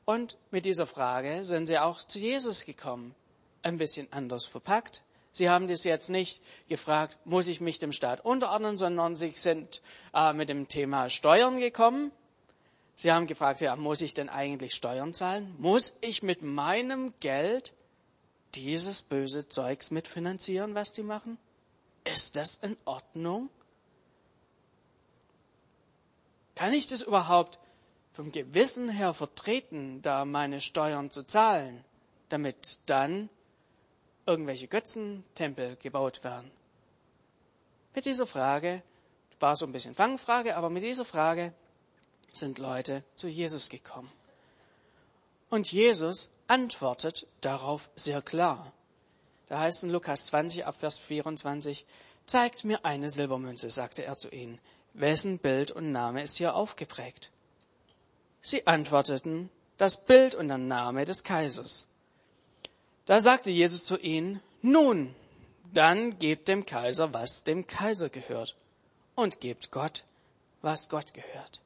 Und 0.05 0.37
mit 0.51 0.65
dieser 0.65 0.87
Frage 0.87 1.43
sind 1.45 1.67
sie 1.67 1.77
auch 1.77 1.99
zu 1.99 2.19
Jesus 2.19 2.65
gekommen. 2.65 3.13
Ein 3.61 3.77
bisschen 3.77 4.07
anders 4.11 4.45
verpackt, 4.45 5.03
Sie 5.31 5.49
haben 5.49 5.67
das 5.67 5.83
jetzt 5.83 6.09
nicht 6.09 6.41
gefragt, 6.67 7.17
muss 7.23 7.47
ich 7.47 7.61
mich 7.61 7.79
dem 7.79 7.91
Staat 7.91 8.25
unterordnen, 8.25 8.77
sondern 8.77 9.15
Sie 9.15 9.31
sind 9.31 9.81
äh, 10.13 10.33
mit 10.33 10.49
dem 10.49 10.67
Thema 10.67 11.09
Steuern 11.09 11.59
gekommen. 11.59 12.11
Sie 12.95 13.11
haben 13.11 13.27
gefragt, 13.27 13.61
ja, 13.61 13.75
muss 13.75 14.01
ich 14.01 14.13
denn 14.13 14.27
eigentlich 14.27 14.73
Steuern 14.73 15.13
zahlen? 15.13 15.55
Muss 15.57 15.97
ich 16.01 16.23
mit 16.23 16.41
meinem 16.41 17.13
Geld 17.19 17.73
dieses 18.55 19.03
böse 19.03 19.47
Zeugs 19.47 19.91
mitfinanzieren, 19.91 20.75
was 20.75 20.93
die 20.93 21.03
machen? 21.03 21.37
Ist 22.03 22.35
das 22.35 22.55
in 22.55 22.77
Ordnung? 22.85 23.49
Kann 26.55 26.73
ich 26.73 26.87
das 26.87 27.01
überhaupt 27.01 27.59
vom 28.11 28.31
Gewissen 28.31 28.89
her 28.89 29.13
vertreten, 29.13 30.01
da 30.01 30.25
meine 30.25 30.59
Steuern 30.61 31.11
zu 31.11 31.23
zahlen, 31.23 31.83
damit 32.29 32.79
dann 32.85 33.29
irgendwelche 34.25 34.67
Götzentempel 34.67 35.77
gebaut 35.77 36.23
werden? 36.23 36.51
Mit 37.95 38.05
dieser 38.05 38.27
Frage, 38.27 38.83
war 39.39 39.55
so 39.55 39.65
ein 39.65 39.71
bisschen 39.71 39.95
Fangfrage, 39.95 40.55
aber 40.55 40.69
mit 40.69 40.83
dieser 40.83 41.05
Frage 41.05 41.53
sind 42.31 42.57
Leute 42.57 43.03
zu 43.15 43.27
Jesus 43.27 43.69
gekommen. 43.69 44.11
Und 45.49 45.71
Jesus 45.71 46.29
antwortet 46.49 47.27
darauf 47.41 47.89
sehr 47.95 48.21
klar. 48.21 48.73
Da 49.47 49.59
heißt 49.59 49.83
in 49.83 49.89
Lukas 49.89 50.25
20 50.25 50.65
ab 50.65 50.75
Vers 50.79 50.99
24, 50.99 51.85
Zeigt 52.25 52.63
mir 52.63 52.85
eine 52.85 53.09
Silbermünze, 53.09 53.69
sagte 53.71 54.05
er 54.05 54.15
zu 54.15 54.29
ihnen. 54.29 54.59
Wessen 54.93 55.39
Bild 55.39 55.71
und 55.71 55.91
Name 55.91 56.21
ist 56.21 56.37
hier 56.37 56.53
aufgeprägt? 56.53 57.31
Sie 58.41 58.67
antworteten, 58.67 59.49
das 59.77 60.05
Bild 60.05 60.35
und 60.35 60.47
der 60.47 60.59
Name 60.59 61.05
des 61.05 61.23
Kaisers. 61.23 61.87
Da 63.05 63.19
sagte 63.19 63.49
Jesus 63.49 63.85
zu 63.85 63.97
ihnen, 63.97 64.41
nun, 64.61 65.15
dann 65.73 66.19
gebt 66.19 66.47
dem 66.47 66.65
Kaiser, 66.65 67.13
was 67.13 67.43
dem 67.43 67.65
Kaiser 67.65 68.09
gehört, 68.09 68.55
und 69.15 69.39
gebt 69.39 69.71
Gott, 69.71 70.03
was 70.61 70.89
Gott 70.89 71.13
gehört. 71.13 71.61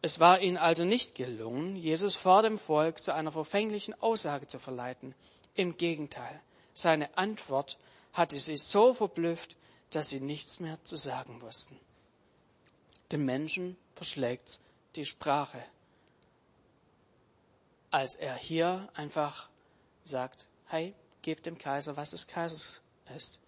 Es 0.00 0.20
war 0.20 0.40
ihnen 0.40 0.56
also 0.56 0.84
nicht 0.84 1.14
gelungen, 1.16 1.74
Jesus 1.74 2.14
vor 2.14 2.42
dem 2.42 2.58
Volk 2.58 3.00
zu 3.00 3.12
einer 3.12 3.32
verfänglichen 3.32 4.00
Aussage 4.00 4.46
zu 4.46 4.58
verleiten. 4.60 5.14
Im 5.54 5.76
Gegenteil, 5.76 6.40
seine 6.72 7.16
Antwort 7.18 7.78
hatte 8.12 8.38
sie 8.38 8.56
so 8.56 8.94
verblüfft, 8.94 9.56
dass 9.90 10.10
sie 10.10 10.20
nichts 10.20 10.60
mehr 10.60 10.82
zu 10.84 10.96
sagen 10.96 11.40
wussten. 11.40 11.78
Den 13.10 13.24
Menschen 13.24 13.76
verschlägt 13.94 14.60
die 14.94 15.04
Sprache, 15.04 15.62
als 17.90 18.14
er 18.14 18.36
hier 18.36 18.88
einfach 18.94 19.48
sagt, 20.04 20.46
hey, 20.66 20.94
gebt 21.22 21.46
dem 21.46 21.58
Kaiser, 21.58 21.96
was 21.96 22.10
des 22.10 22.26
Kaisers 22.26 22.82
ist. 23.16 23.40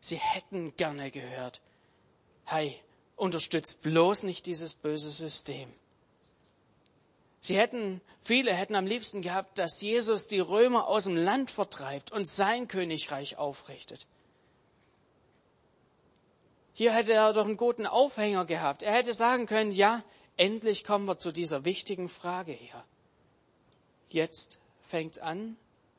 Sie 0.00 0.16
hätten 0.16 0.74
gerne 0.76 1.10
gehört, 1.10 1.60
hey, 2.44 2.80
unterstützt 3.16 3.82
bloß 3.82 4.22
nicht 4.22 4.46
dieses 4.46 4.74
böse 4.74 5.10
System. 5.10 5.70
Sie 7.40 7.56
hätten, 7.56 8.02
viele 8.20 8.52
hätten 8.52 8.74
am 8.74 8.86
liebsten 8.86 9.22
gehabt, 9.22 9.58
dass 9.58 9.80
Jesus 9.80 10.26
die 10.26 10.40
Römer 10.40 10.86
aus 10.86 11.04
dem 11.04 11.16
Land 11.16 11.50
vertreibt 11.50 12.12
und 12.12 12.28
sein 12.28 12.68
Königreich 12.68 13.38
aufrichtet. 13.38 14.06
Hier 16.74 16.92
hätte 16.92 17.12
er 17.12 17.32
doch 17.32 17.44
einen 17.44 17.56
guten 17.56 17.86
Aufhänger 17.86 18.44
gehabt. 18.44 18.82
Er 18.82 18.92
hätte 18.92 19.14
sagen 19.14 19.46
können, 19.46 19.72
ja, 19.72 20.04
endlich 20.36 20.84
kommen 20.84 21.06
wir 21.06 21.18
zu 21.18 21.32
dieser 21.32 21.64
wichtigen 21.64 22.08
Frage 22.08 22.52
hier. 22.52 22.84
Jetzt 24.08 24.58
fängt's 24.82 25.18
an, 25.18 25.56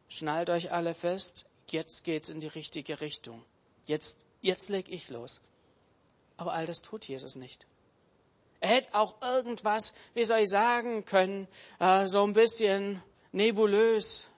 schnallt 0.10 0.50
euch 0.50 0.71
alle 0.71 0.93
fest, 0.93 1.45
jetzt 1.67 2.03
geht's 2.03 2.29
in 2.29 2.39
die 2.39 2.48
richtige 2.48 3.01
Richtung. 3.01 3.43
Jetzt, 3.86 4.25
jetzt 4.41 4.69
leg 4.69 4.89
ich 4.89 5.10
los. 5.10 5.41
Aber 6.38 6.53
all 6.53 6.65
das 6.65 6.81
tut 6.81 7.07
Jesus 7.07 7.36
nicht. 7.36 7.65
Er 8.62 8.70
hätte 8.70 8.94
auch 8.94 9.15
irgendwas, 9.22 9.94
wie 10.13 10.24
soll 10.24 10.39
ich 10.39 10.50
sagen 10.50 11.03
können, 11.03 11.48
äh, 11.80 12.06
so 12.06 12.24
ein 12.24 12.34
bisschen 12.34 13.01
nebulös. 13.32 14.30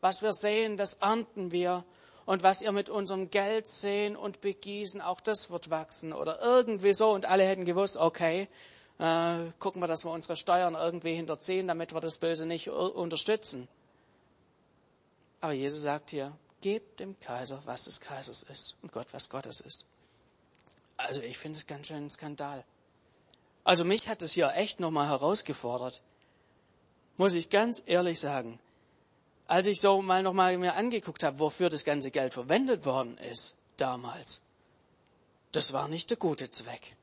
Was 0.00 0.22
wir 0.22 0.32
sehen, 0.32 0.76
das 0.76 0.94
ernten 0.94 1.50
wir. 1.50 1.84
Und 2.26 2.42
was 2.42 2.62
ihr 2.62 2.72
mit 2.72 2.88
unserem 2.88 3.28
Geld 3.28 3.66
sehen 3.66 4.16
und 4.16 4.40
begießen, 4.40 5.00
auch 5.00 5.20
das 5.20 5.50
wird 5.50 5.68
wachsen. 5.68 6.12
Oder 6.12 6.40
irgendwie 6.40 6.92
so. 6.92 7.10
Und 7.10 7.26
alle 7.26 7.44
hätten 7.44 7.64
gewusst, 7.64 7.96
okay, 7.96 8.48
äh, 8.98 9.38
gucken 9.58 9.82
wir, 9.82 9.88
dass 9.88 10.04
wir 10.04 10.12
unsere 10.12 10.36
Steuern 10.36 10.74
irgendwie 10.74 11.14
hinterziehen, 11.14 11.66
damit 11.66 11.92
wir 11.92 12.00
das 12.00 12.18
Böse 12.18 12.46
nicht 12.46 12.70
unterstützen. 12.70 13.68
Aber 15.40 15.52
Jesus 15.52 15.82
sagt 15.82 16.10
hier, 16.10 16.32
gebt 16.60 17.00
dem 17.00 17.18
Kaiser, 17.18 17.62
was 17.64 17.84
des 17.84 18.00
Kaisers 18.00 18.44
ist 18.44 18.76
und 18.82 18.92
Gott, 18.92 19.08
was 19.12 19.28
Gottes 19.28 19.60
ist. 19.60 19.84
Also 20.96 21.20
ich 21.20 21.36
finde 21.36 21.58
es 21.58 21.66
ganz 21.66 21.88
schön 21.88 22.06
ein 22.06 22.10
Skandal. 22.10 22.64
Also 23.66 23.84
mich 23.84 24.06
hat 24.06 24.22
es 24.22 24.34
hier 24.34 24.52
echt 24.54 24.78
nochmal 24.78 25.08
herausgefordert. 25.08 26.00
Muss 27.16 27.34
ich 27.34 27.50
ganz 27.50 27.82
ehrlich 27.84 28.20
sagen. 28.20 28.60
Als 29.48 29.66
ich 29.66 29.80
so 29.80 30.00
mal 30.00 30.22
nochmal 30.22 30.56
mir 30.56 30.74
angeguckt 30.74 31.24
habe, 31.24 31.40
wofür 31.40 31.68
das 31.68 31.84
ganze 31.84 32.12
Geld 32.12 32.32
verwendet 32.32 32.84
worden 32.84 33.18
ist, 33.18 33.56
damals, 33.76 34.40
das 35.50 35.72
war 35.72 35.88
nicht 35.88 36.10
der 36.10 36.16
gute 36.16 36.48
Zweck. 36.48 36.94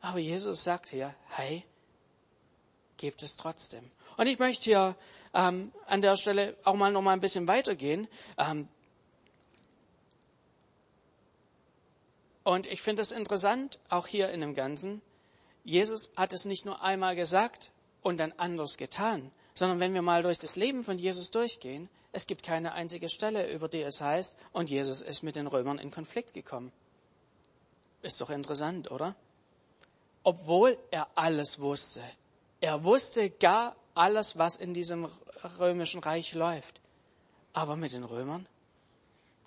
Aber 0.00 0.18
Jesus 0.18 0.64
sagt 0.64 0.88
hier, 0.88 1.14
hey, 1.28 1.62
gebt 2.96 3.22
es 3.22 3.36
trotzdem. 3.36 3.90
Und 4.16 4.28
ich 4.28 4.38
möchte 4.38 4.64
hier 4.64 4.96
ähm, 5.34 5.70
an 5.86 6.00
der 6.00 6.16
Stelle 6.16 6.56
auch 6.64 6.74
mal 6.74 6.90
noch 6.90 7.02
mal 7.02 7.12
ein 7.12 7.20
bisschen 7.20 7.48
weitergehen. 7.48 8.08
Ähm, 8.38 8.66
Und 12.48 12.64
ich 12.64 12.80
finde 12.80 13.02
es 13.02 13.12
interessant, 13.12 13.78
auch 13.90 14.06
hier 14.06 14.30
in 14.30 14.40
dem 14.40 14.54
Ganzen, 14.54 15.02
Jesus 15.64 16.12
hat 16.16 16.32
es 16.32 16.46
nicht 16.46 16.64
nur 16.64 16.80
einmal 16.80 17.14
gesagt 17.14 17.72
und 18.00 18.18
dann 18.18 18.32
anders 18.38 18.78
getan, 18.78 19.30
sondern 19.52 19.80
wenn 19.80 19.92
wir 19.92 20.00
mal 20.00 20.22
durch 20.22 20.38
das 20.38 20.56
Leben 20.56 20.82
von 20.82 20.96
Jesus 20.96 21.30
durchgehen, 21.30 21.90
es 22.10 22.26
gibt 22.26 22.42
keine 22.42 22.72
einzige 22.72 23.10
Stelle, 23.10 23.52
über 23.52 23.68
die 23.68 23.82
es 23.82 24.00
heißt, 24.00 24.38
und 24.52 24.70
Jesus 24.70 25.02
ist 25.02 25.22
mit 25.22 25.36
den 25.36 25.46
Römern 25.46 25.76
in 25.76 25.90
Konflikt 25.90 26.32
gekommen. 26.32 26.72
Ist 28.00 28.18
doch 28.22 28.30
interessant, 28.30 28.90
oder? 28.90 29.14
Obwohl 30.22 30.78
er 30.90 31.06
alles 31.16 31.60
wusste. 31.60 32.02
Er 32.62 32.82
wusste 32.82 33.28
gar 33.28 33.76
alles, 33.92 34.38
was 34.38 34.56
in 34.56 34.72
diesem 34.72 35.10
römischen 35.58 36.00
Reich 36.00 36.32
läuft. 36.32 36.80
Aber 37.52 37.76
mit 37.76 37.92
den 37.92 38.04
Römern, 38.04 38.48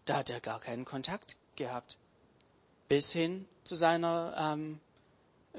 da 0.05 0.17
hat 0.17 0.29
er 0.29 0.39
gar 0.39 0.59
keinen 0.59 0.85
Kontakt 0.85 1.39
gehabt 1.55 1.97
bis 2.91 3.13
hin 3.13 3.47
zu 3.63 3.75
seiner 3.75 4.35
ähm, 4.37 4.81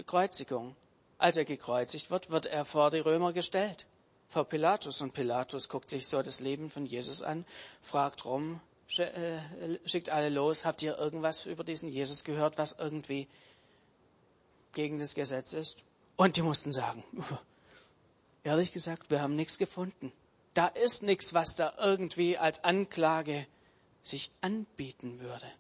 Kreuzigung. 0.05 0.77
Als 1.17 1.39
er 1.39 1.47
gekreuzigt 1.47 2.11
wird, 2.11 2.29
wird 2.29 2.45
er 2.45 2.67
vor 2.67 2.91
die 2.91 2.99
Römer 2.99 3.33
gestellt, 3.33 3.87
vor 4.29 4.45
Pilatus. 4.45 5.01
Und 5.01 5.15
Pilatus 5.15 5.71
guckt 5.71 5.89
sich 5.89 6.07
so 6.07 6.21
das 6.21 6.41
Leben 6.41 6.69
von 6.69 6.85
Jesus 6.85 7.23
an, 7.23 7.47
fragt 7.81 8.27
rum, 8.27 8.61
äh, 8.99 9.39
schickt 9.87 10.11
alle 10.11 10.29
los, 10.29 10.67
habt 10.67 10.83
ihr 10.83 10.99
irgendwas 10.99 11.47
über 11.47 11.65
diesen 11.65 11.89
Jesus 11.89 12.23
gehört, 12.23 12.59
was 12.59 12.75
irgendwie 12.79 13.29
gegen 14.75 14.99
das 14.99 15.15
Gesetz 15.15 15.55
ist? 15.55 15.79
Und 16.17 16.37
die 16.37 16.43
mussten 16.43 16.71
sagen, 16.71 17.03
ehrlich 18.45 18.73
gesagt, 18.73 19.11
wir 19.11 19.23
haben 19.23 19.37
nichts 19.37 19.57
gefunden. 19.57 20.13
Da 20.53 20.67
ist 20.67 21.03
nichts, 21.03 21.33
was 21.33 21.57
da 21.57 21.73
irgendwie 21.79 22.37
als 22.37 22.63
Anklage 22.63 23.47
sich 24.03 24.31
anbieten 24.43 25.21
würde. 25.21 25.51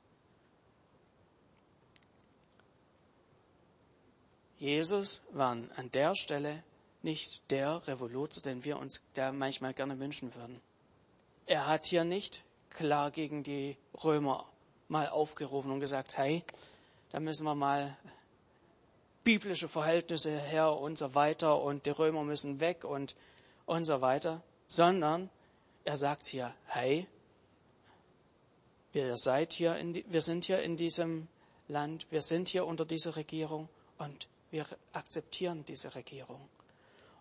Jesus 4.62 5.24
war 5.32 5.50
an 5.50 5.90
der 5.92 6.14
Stelle 6.14 6.62
nicht 7.02 7.50
der 7.50 7.84
Revoluzer, 7.88 8.42
den 8.42 8.62
wir 8.62 8.78
uns 8.78 9.02
da 9.14 9.32
manchmal 9.32 9.74
gerne 9.74 9.98
wünschen 9.98 10.32
würden. 10.36 10.60
Er 11.46 11.66
hat 11.66 11.84
hier 11.86 12.04
nicht 12.04 12.44
klar 12.70 13.10
gegen 13.10 13.42
die 13.42 13.76
Römer 14.04 14.46
mal 14.86 15.08
aufgerufen 15.08 15.72
und 15.72 15.80
gesagt, 15.80 16.16
hey, 16.16 16.44
da 17.10 17.18
müssen 17.18 17.42
wir 17.42 17.56
mal 17.56 17.96
biblische 19.24 19.66
Verhältnisse 19.66 20.30
her 20.30 20.70
und 20.70 20.96
so 20.96 21.16
weiter 21.16 21.60
und 21.60 21.84
die 21.84 21.90
Römer 21.90 22.22
müssen 22.22 22.60
weg 22.60 22.84
und, 22.84 23.16
und 23.66 23.84
so 23.84 24.00
weiter, 24.00 24.44
sondern 24.68 25.28
er 25.84 25.96
sagt 25.96 26.26
hier, 26.26 26.54
hey, 26.66 27.08
wir, 28.92 29.16
seid 29.16 29.54
hier 29.54 29.74
in, 29.74 30.04
wir 30.06 30.20
sind 30.20 30.44
hier 30.44 30.62
in 30.62 30.76
diesem 30.76 31.26
Land, 31.66 32.06
wir 32.10 32.22
sind 32.22 32.48
hier 32.48 32.64
unter 32.64 32.84
dieser 32.84 33.16
Regierung 33.16 33.68
und 33.98 34.28
wir 34.52 34.66
akzeptieren 34.92 35.64
diese 35.66 35.94
Regierung. 35.94 36.48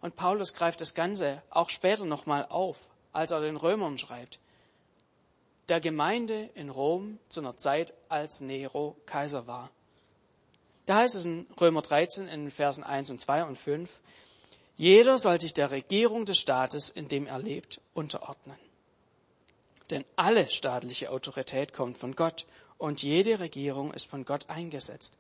Und 0.02 0.16
Paulus 0.16 0.54
greift 0.54 0.82
das 0.82 0.94
Ganze 0.94 1.42
auch 1.50 1.70
später 1.70 2.06
nochmal 2.06 2.46
auf, 2.50 2.90
als 3.14 3.32
er 3.32 3.42
den 3.42 3.58
Römern 3.58 3.98
schreibt. 3.98 4.40
Der 5.70 5.80
Gemeinde 5.80 6.50
in 6.56 6.70
Rom 6.70 7.18
zu 7.30 7.40
einer 7.40 7.58
Zeit, 7.58 7.94
als 8.10 8.42
Nero 8.42 8.98
Kaiser 9.06 9.48
war. 9.48 9.70
Da 10.86 10.98
heißt 10.98 11.16
es 11.16 11.26
in 11.26 11.48
Römer 11.60 11.82
13 11.82 12.28
in 12.28 12.46
den 12.46 12.52
Versen 12.52 12.84
1 12.84 13.12
und 13.12 13.22
2 13.22 13.46
und 13.46 13.58
5, 13.58 14.02
jeder 14.76 15.18
soll 15.18 15.40
sich 15.40 15.54
der 15.54 15.72
Regierung 15.72 16.26
des 16.26 16.40
Staates, 16.40 16.90
in 16.90 17.08
dem 17.08 17.28
er 17.28 17.40
lebt, 17.40 17.80
unterordnen. 17.94 18.58
Denn 19.92 20.04
alle 20.16 20.50
staatliche 20.50 21.12
Autorität 21.12 21.74
kommt 21.74 21.98
von 21.98 22.16
Gott 22.16 22.46
und 22.78 23.04
jede 23.04 23.40
Regierung 23.40 23.94
ist 23.94 24.10
von 24.10 24.26
Gott 24.26 24.50
eingesetzt. 24.50 25.18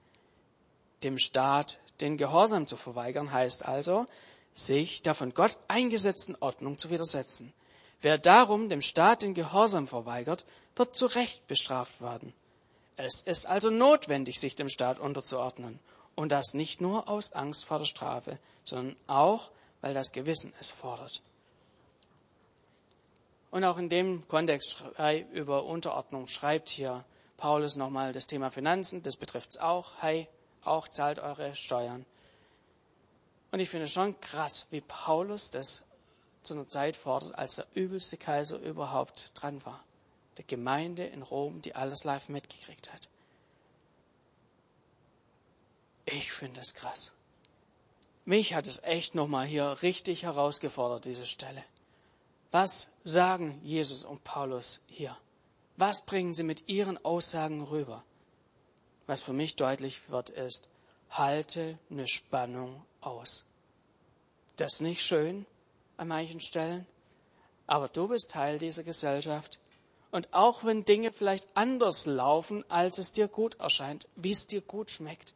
Dem 1.04 1.19
Staat 1.19 1.78
den 2.02 2.18
Gehorsam 2.18 2.68
zu 2.68 2.78
verweigern 2.78 3.32
heißt 3.32 3.66
also, 3.66 4.06
sich 4.54 5.02
der 5.02 5.16
von 5.16 5.34
Gott 5.34 5.58
eingesetzten 5.68 6.36
Ordnung 6.40 6.78
zu 6.78 6.90
widersetzen. 6.90 7.54
Wer 8.02 8.18
darum 8.18 8.68
dem 8.68 8.82
Staat 8.82 9.22
den 9.22 9.34
Gehorsam 9.34 9.88
verweigert, 9.88 10.46
wird 10.76 10.96
zu 10.96 11.06
Recht 11.06 11.48
bestraft 11.48 12.02
werden. 12.02 12.34
Es 12.98 13.24
ist 13.24 13.46
also 13.48 13.70
notwendig, 13.70 14.40
sich 14.40 14.56
dem 14.56 14.70
Staat 14.70 15.00
unterzuordnen. 15.00 15.80
Und 16.16 16.32
das 16.32 16.54
nicht 16.54 16.82
nur 16.82 17.08
aus 17.08 17.34
Angst 17.34 17.66
vor 17.66 17.80
der 17.80 17.86
Strafe, 17.86 18.38
sondern 18.64 18.96
auch, 19.08 19.52
weil 19.80 19.94
das 19.94 20.12
Gewissen 20.12 20.54
es 20.60 20.70
fordert. 20.70 21.22
Und 23.50 23.64
auch 23.64 23.78
in 23.78 23.90
dem 23.90 24.28
Kontext 24.28 24.84
über 25.34 25.66
Unterordnung 25.66 26.28
schreibt 26.28 26.70
hier 26.70 27.06
Paulus 27.38 27.76
nochmal 27.76 28.14
das 28.14 28.28
Thema 28.28 28.52
Finanzen, 28.52 29.04
das 29.04 29.18
betrifft 29.18 29.52
es 29.52 29.60
auch. 29.60 29.94
Hey, 30.00 30.28
auch 30.63 30.88
zahlt 30.88 31.19
eure 31.19 31.56
Steuern. 31.56 32.06
Und 33.52 33.60
ich 33.60 33.69
finde 33.69 33.88
schon 33.88 34.19
krass, 34.21 34.67
wie 34.69 34.82
Paulus 34.82 35.52
das 35.52 35.84
zu 36.43 36.54
einer 36.54 36.67
Zeit 36.67 36.95
fordert, 36.95 37.36
als 37.36 37.56
der 37.56 37.67
übelste 37.74 38.17
Kaiser 38.17 38.58
überhaupt 38.60 39.32
dran 39.36 39.63
war. 39.65 39.84
der 40.38 40.45
Gemeinde 40.45 41.06
in 41.06 41.21
Rom, 41.24 41.62
die 41.62 41.76
alles 41.76 42.04
live 42.04 42.30
mitgekriegt 42.30 42.91
hat. 42.93 43.10
Ich 46.06 46.32
finde 46.32 46.58
das 46.58 46.74
krass. 46.74 47.13
Mich 48.26 48.54
hat 48.54 48.65
es 48.65 48.82
echt 48.84 49.13
nochmal 49.13 49.45
hier 49.45 49.82
richtig 49.82 50.24
herausgefordert, 50.24 51.06
diese 51.06 51.26
Stelle. 51.26 51.63
Was 52.52 52.89
sagen 53.04 53.60
Jesus 53.63 54.04
und 54.04 54.24
Paulus 54.24 54.82
hier? 54.88 55.17
Was 55.78 56.04
bringen 56.06 56.34
sie 56.34 56.43
mit 56.43 56.67
ihren 56.69 57.04
Aussagen 57.04 57.62
rüber? 57.62 58.04
Was 59.12 59.24
für 59.24 59.34
mich 59.34 59.58
deutlich 59.58 60.10
wird, 60.10 60.30
ist, 60.30 60.69
halte 61.10 61.78
eine 61.89 62.08
Spannung 62.08 62.82
aus. 63.02 63.43
Das 64.56 64.76
ist 64.76 64.80
nicht 64.80 65.04
schön 65.04 65.45
an 65.97 66.08
manchen 66.08 66.39
Stellen, 66.39 66.88
aber 67.67 67.89
du 67.89 68.08
bist 68.08 68.32
Teil 68.32 68.58
dieser 68.58 68.84
Gesellschaft. 68.84 69.60
Und 70.12 70.34
auch 70.34 70.63
wenn 70.63 70.86
Dinge 70.86 71.12
vielleicht 71.12 71.50
anders 71.56 72.06
laufen, 72.06 72.63
als 72.71 73.00
es 73.00 73.12
dir 73.12 73.28
gut 73.28 73.56
erscheint, 73.56 74.08
wie 74.15 74.32
es 74.32 74.47
dir 74.47 74.62
gut 74.62 74.89
schmeckt, 74.89 75.34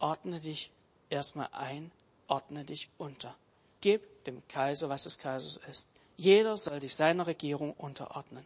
ordne 0.00 0.40
dich 0.40 0.72
erstmal 1.10 1.50
ein, 1.52 1.92
ordne 2.26 2.64
dich 2.64 2.90
unter. 2.98 3.36
Gib 3.82 4.24
dem 4.24 4.42
Kaiser, 4.48 4.88
was 4.88 5.04
des 5.04 5.18
Kaisers 5.18 5.60
ist. 5.70 5.88
Jeder 6.16 6.56
soll 6.56 6.80
sich 6.80 6.96
seiner 6.96 7.28
Regierung 7.28 7.72
unterordnen. 7.74 8.44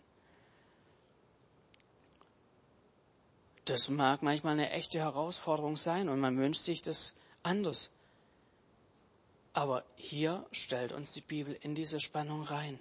Das 3.69 3.91
mag 3.91 4.23
manchmal 4.23 4.55
eine 4.55 4.71
echte 4.71 4.99
Herausforderung 4.99 5.77
sein 5.77 6.09
und 6.09 6.21
man 6.21 6.39
wünscht 6.39 6.63
sich 6.63 6.81
das 6.81 7.15
anders. 7.43 7.91
Aber 9.53 9.85
hier 9.95 10.47
stellt 10.53 10.93
uns 10.93 11.13
die 11.13 11.21
Bibel 11.21 11.55
in 11.61 11.75
diese 11.75 12.01
Spannung 12.01 12.45
rein 12.45 12.81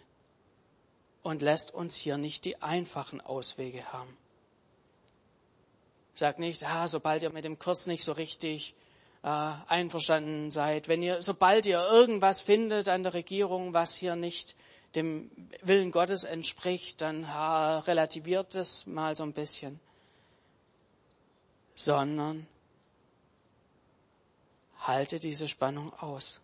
und 1.23 1.41
lässt 1.41 1.73
uns 1.73 1.97
hier 1.97 2.17
nicht 2.17 2.45
die 2.45 2.61
einfachen 2.61 3.19
Auswege 3.19 3.91
haben. 3.91 4.15
Sagt 6.13 6.39
nicht, 6.39 6.63
ah, 6.63 6.87
sobald 6.87 7.21
ihr 7.21 7.31
mit 7.31 7.43
dem 7.43 7.59
Kurs 7.59 7.87
nicht 7.87 8.05
so 8.05 8.13
richtig 8.13 8.73
äh, 9.23 9.27
einverstanden 9.27 10.51
seid, 10.51 10.87
wenn 10.87 11.01
ihr, 11.01 11.21
sobald 11.21 11.65
ihr 11.65 11.81
irgendwas 11.81 12.39
findet 12.39 12.87
an 12.87 13.03
der 13.03 13.13
Regierung, 13.13 13.73
was 13.73 13.97
hier 13.97 14.15
nicht 14.15 14.55
dem 14.95 15.29
Willen 15.63 15.91
Gottes 15.91 16.23
entspricht, 16.23 17.01
dann 17.01 17.27
ha, 17.27 17.79
relativiert 17.79 18.55
es 18.55 18.87
mal 18.87 19.17
so 19.17 19.23
ein 19.23 19.33
bisschen 19.33 19.81
sondern 21.77 22.47
halte 24.79 25.19
diese 25.19 25.47
Spannung 25.47 25.93
aus, 25.93 26.41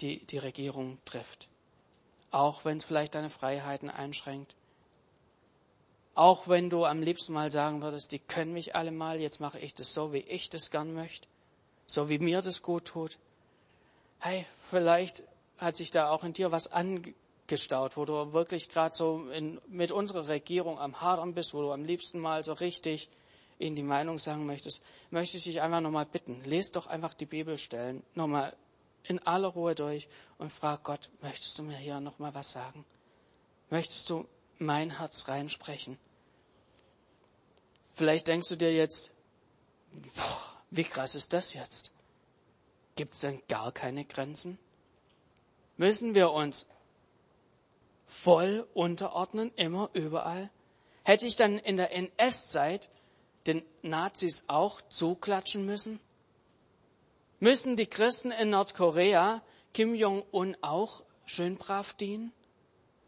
die 0.00 0.18
die 0.26 0.38
Regierung 0.38 0.98
trifft. 1.04 1.48
Auch 2.32 2.64
wenn 2.64 2.78
es 2.78 2.84
vielleicht 2.84 3.14
deine 3.14 3.30
Freiheiten 3.30 3.88
einschränkt. 3.88 4.56
Auch 6.16 6.48
wenn 6.48 6.70
du 6.70 6.84
am 6.84 7.02
liebsten 7.02 7.32
mal 7.32 7.52
sagen 7.52 7.80
würdest, 7.80 8.10
die 8.10 8.18
können 8.18 8.52
mich 8.52 8.74
alle 8.74 8.90
mal, 8.90 9.20
jetzt 9.20 9.40
mache 9.40 9.60
ich 9.60 9.74
das 9.74 9.94
so, 9.94 10.12
wie 10.12 10.18
ich 10.18 10.50
das 10.50 10.72
gern 10.72 10.92
möchte, 10.92 11.28
so 11.86 12.08
wie 12.08 12.18
mir 12.18 12.42
das 12.42 12.64
gut 12.64 12.84
tut. 12.84 13.16
Hey, 14.18 14.44
vielleicht 14.70 15.22
hat 15.58 15.76
sich 15.76 15.92
da 15.92 16.10
auch 16.10 16.24
in 16.24 16.32
dir 16.32 16.50
was 16.50 16.72
angestaut, 16.72 17.96
wo 17.96 18.04
du 18.04 18.32
wirklich 18.32 18.70
gerade 18.70 18.92
so 18.92 19.30
in, 19.30 19.60
mit 19.68 19.92
unserer 19.92 20.26
Regierung 20.26 20.80
am 20.80 21.00
Hadern 21.00 21.34
bist, 21.34 21.54
wo 21.54 21.62
du 21.62 21.70
am 21.70 21.84
liebsten 21.84 22.18
mal 22.18 22.42
so 22.42 22.54
richtig 22.54 23.08
ihnen 23.58 23.76
die 23.76 23.82
Meinung 23.82 24.18
sagen 24.18 24.46
möchtest, 24.46 24.82
möchte 25.10 25.36
ich 25.36 25.44
dich 25.44 25.60
einfach 25.60 25.80
nochmal 25.80 26.06
bitten, 26.06 26.42
lest 26.44 26.76
doch 26.76 26.86
einfach 26.86 27.14
die 27.14 27.26
Bibelstellen 27.26 28.02
nochmal 28.14 28.56
in 29.04 29.18
aller 29.20 29.48
Ruhe 29.48 29.74
durch 29.74 30.08
und 30.38 30.50
frag 30.50 30.84
Gott, 30.84 31.10
möchtest 31.22 31.58
du 31.58 31.62
mir 31.62 31.76
hier 31.76 32.00
nochmal 32.00 32.34
was 32.34 32.52
sagen? 32.52 32.84
Möchtest 33.70 34.10
du 34.10 34.26
mein 34.58 34.98
Herz 34.98 35.28
reinsprechen? 35.28 35.98
Vielleicht 37.94 38.28
denkst 38.28 38.48
du 38.48 38.56
dir 38.56 38.72
jetzt, 38.72 39.12
boah, 40.14 40.42
wie 40.70 40.84
krass 40.84 41.14
ist 41.14 41.32
das 41.32 41.54
jetzt? 41.54 41.92
Gibt 42.96 43.12
es 43.12 43.20
denn 43.20 43.40
gar 43.48 43.72
keine 43.72 44.04
Grenzen? 44.04 44.58
Müssen 45.76 46.14
wir 46.14 46.32
uns 46.32 46.66
voll 48.06 48.66
unterordnen, 48.74 49.52
immer, 49.56 49.90
überall? 49.92 50.50
Hätte 51.04 51.26
ich 51.26 51.36
dann 51.36 51.58
in 51.58 51.76
der 51.76 51.92
NS-Zeit 51.92 52.90
den 53.48 53.62
Nazis 53.82 54.44
auch 54.46 54.80
zuklatschen 54.82 55.66
müssen? 55.66 55.98
Müssen 57.40 57.76
die 57.76 57.86
Christen 57.86 58.30
in 58.30 58.50
Nordkorea 58.50 59.42
Kim 59.72 59.94
Jong-un 59.94 60.56
auch 60.60 61.02
schön 61.24 61.56
brav 61.56 61.94
dienen? 61.94 62.32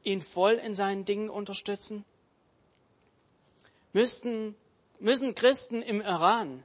Ihn 0.02 0.22
voll 0.22 0.54
in 0.54 0.74
seinen 0.74 1.04
Dingen 1.04 1.28
unterstützen? 1.28 2.04
Müssten, 3.92 4.54
müssen 4.98 5.34
Christen 5.34 5.82
im 5.82 6.00
Iran 6.00 6.64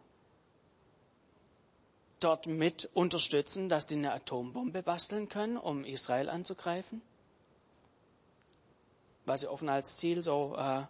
dort 2.20 2.48
mit 2.48 2.90
unterstützen, 2.94 3.68
dass 3.68 3.88
die 3.88 3.96
eine 3.96 4.14
Atombombe 4.14 4.84
basteln 4.84 5.28
können, 5.28 5.58
um 5.58 5.84
Israel 5.84 6.30
anzugreifen? 6.30 7.02
Was 9.26 9.42
sie 9.42 9.48
offen 9.48 9.70
als 9.70 9.98
Ziel 9.98 10.24
so 10.24 10.56
äh, 10.56 10.84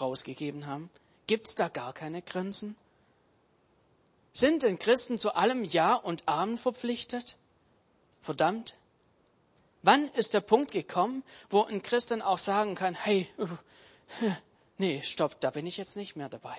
rausgegeben 0.00 0.66
haben. 0.66 0.90
Gibt 1.28 1.46
es 1.46 1.54
da 1.54 1.68
gar 1.68 1.92
keine 1.92 2.22
Grenzen? 2.22 2.74
Sind 4.32 4.62
denn 4.62 4.78
Christen 4.78 5.18
zu 5.18 5.34
allem 5.36 5.62
Ja 5.62 5.94
und 5.94 6.26
Amen 6.26 6.58
verpflichtet? 6.58 7.36
Verdammt. 8.20 8.76
Wann 9.82 10.08
ist 10.14 10.34
der 10.34 10.40
Punkt 10.40 10.72
gekommen, 10.72 11.22
wo 11.50 11.62
ein 11.62 11.82
Christ 11.82 12.10
dann 12.10 12.22
auch 12.22 12.38
sagen 12.38 12.74
kann, 12.74 12.94
hey, 12.94 13.28
nee, 14.78 15.02
stopp, 15.02 15.40
da 15.40 15.50
bin 15.50 15.66
ich 15.66 15.76
jetzt 15.76 15.96
nicht 15.96 16.16
mehr 16.16 16.28
dabei. 16.28 16.56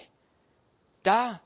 Da 1.04 1.42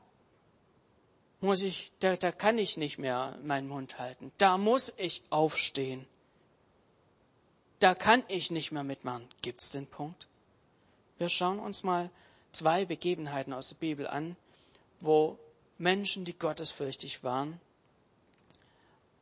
muss 1.40 1.62
ich, 1.62 1.92
da, 2.00 2.18
da 2.18 2.32
kann 2.32 2.58
ich 2.58 2.78
nicht 2.78 2.98
mehr 2.98 3.38
meinen 3.44 3.68
Mund 3.68 4.00
halten. 4.00 4.32
Da 4.38 4.58
muss 4.58 4.94
ich 4.98 5.24
aufstehen. 5.30 6.08
Da 7.80 7.96
kann 7.96 8.24
ich 8.28 8.52
nicht 8.52 8.72
mehr 8.72 8.84
mitmachen. 8.84 9.28
Gibt's 9.42 9.70
den 9.70 9.88
Punkt? 9.88 10.28
Wir 11.18 11.30
schauen 11.30 11.60
uns 11.60 11.84
mal 11.84 12.10
zwei 12.54 12.86
Begebenheiten 12.86 13.52
aus 13.54 13.70
der 13.70 13.76
Bibel 13.76 14.08
an, 14.08 14.36
wo 15.00 15.38
Menschen, 15.78 16.24
die 16.24 16.38
gottesfürchtig 16.38 17.24
waren, 17.24 17.60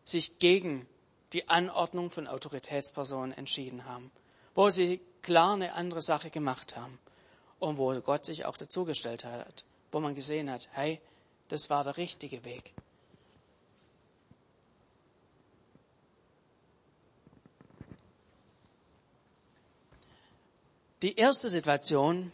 sich 0.03 0.37
gegen 0.39 0.87
die 1.33 1.47
Anordnung 1.49 2.09
von 2.09 2.27
Autoritätspersonen 2.27 3.31
entschieden 3.31 3.85
haben, 3.85 4.11
wo 4.53 4.69
sie 4.69 4.99
klar 5.21 5.53
eine 5.53 5.73
andere 5.73 6.01
Sache 6.01 6.29
gemacht 6.29 6.75
haben 6.75 6.99
und 7.59 7.77
wo 7.77 7.93
Gott 8.01 8.25
sich 8.25 8.45
auch 8.45 8.57
dazugestellt 8.57 9.23
hat, 9.23 9.63
wo 9.91 9.99
man 9.99 10.13
gesehen 10.13 10.49
hat, 10.49 10.67
hey, 10.73 10.99
das 11.47 11.69
war 11.69 11.83
der 11.83 11.97
richtige 11.97 12.43
Weg. 12.43 12.73
Die 21.01 21.15
erste 21.15 21.49
Situation 21.49 22.31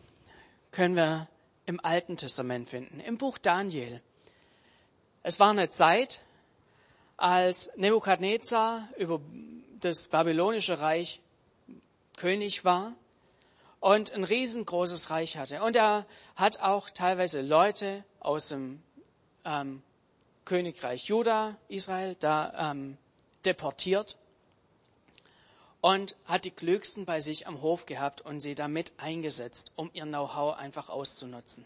können 0.77 0.95
wir 0.95 1.27
im 1.65 1.83
Alten 1.83 2.17
Testament 2.17 2.69
finden, 2.69 2.99
im 2.99 3.17
Buch 3.17 3.39
Daniel. 3.39 3.99
Es 5.23 5.39
war 5.39 5.49
eine 5.49 5.71
Zeit, 5.71 6.21
als 7.17 7.71
Nebukadnezar 7.77 8.87
über 8.95 9.19
das 9.79 10.09
babylonische 10.09 10.79
Reich 10.79 11.19
König 12.15 12.63
war 12.63 12.93
und 13.79 14.11
ein 14.11 14.23
riesengroßes 14.23 15.09
Reich 15.09 15.37
hatte. 15.37 15.63
Und 15.63 15.75
er 15.75 16.05
hat 16.35 16.59
auch 16.59 16.91
teilweise 16.91 17.41
Leute 17.41 18.03
aus 18.19 18.49
dem 18.49 18.83
ähm, 19.45 19.81
Königreich 20.45 21.05
Juda, 21.05 21.57
Israel, 21.69 22.15
da 22.19 22.71
ähm, 22.71 22.99
deportiert 23.45 24.15
und 25.87 26.17
hat 26.25 26.43
die 26.43 26.51
Klügsten 26.51 27.05
bei 27.05 27.21
sich 27.21 27.47
am 27.47 27.61
Hof 27.61 27.85
gehabt 27.85 28.19
und 28.19 28.41
sie 28.41 28.55
damit 28.55 28.93
eingesetzt, 28.97 29.71
um 29.77 29.89
ihr 29.93 30.03
Know-how 30.03 30.57
einfach 30.57 30.89
auszunutzen. 30.89 31.65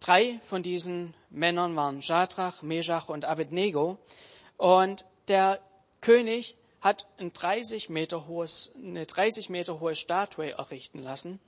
Drei 0.00 0.40
von 0.42 0.64
diesen 0.64 1.14
Männern 1.30 1.76
waren 1.76 2.02
Shadrach, 2.02 2.62
Meshach 2.62 3.08
und 3.08 3.26
Abednego. 3.26 3.96
Und 4.56 5.06
der 5.28 5.60
König 6.00 6.56
hat 6.80 7.06
ein 7.18 7.32
30 7.32 7.90
Meter 7.90 8.26
hohes, 8.26 8.72
eine 8.74 9.06
30 9.06 9.50
Meter 9.50 9.78
hohe 9.78 9.94
Statue 9.94 10.50
errichten 10.50 10.98
lassen, 10.98 11.38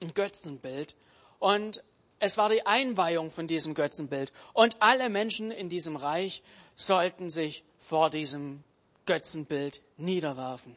ein 0.00 0.14
Götzenbild. 0.14 0.96
Und 1.38 1.84
es 2.20 2.38
war 2.38 2.48
die 2.48 2.64
Einweihung 2.64 3.30
von 3.30 3.46
diesem 3.46 3.74
Götzenbild. 3.74 4.32
Und 4.54 4.80
alle 4.80 5.10
Menschen 5.10 5.50
in 5.50 5.68
diesem 5.68 5.96
Reich 5.96 6.42
sollten 6.74 7.28
sich 7.28 7.64
vor 7.76 8.08
diesem 8.08 8.64
Götzenbild 9.06 9.82
niederwerfen. 9.96 10.76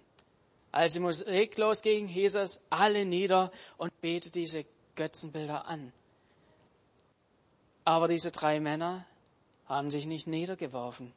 Als 0.71 0.93
die 0.93 0.99
Musik 0.99 1.57
losging, 1.57 2.07
hieß 2.07 2.36
es, 2.36 2.59
alle 2.69 3.05
nieder 3.05 3.51
und 3.77 3.99
bete 4.01 4.31
diese 4.31 4.65
Götzenbilder 4.95 5.67
an. 5.67 5.93
Aber 7.86 8.07
diese 8.07 8.31
drei 8.31 8.59
Männer 8.59 9.05
haben 9.67 9.91
sich 9.91 10.05
nicht 10.05 10.27
niedergeworfen. 10.27 11.13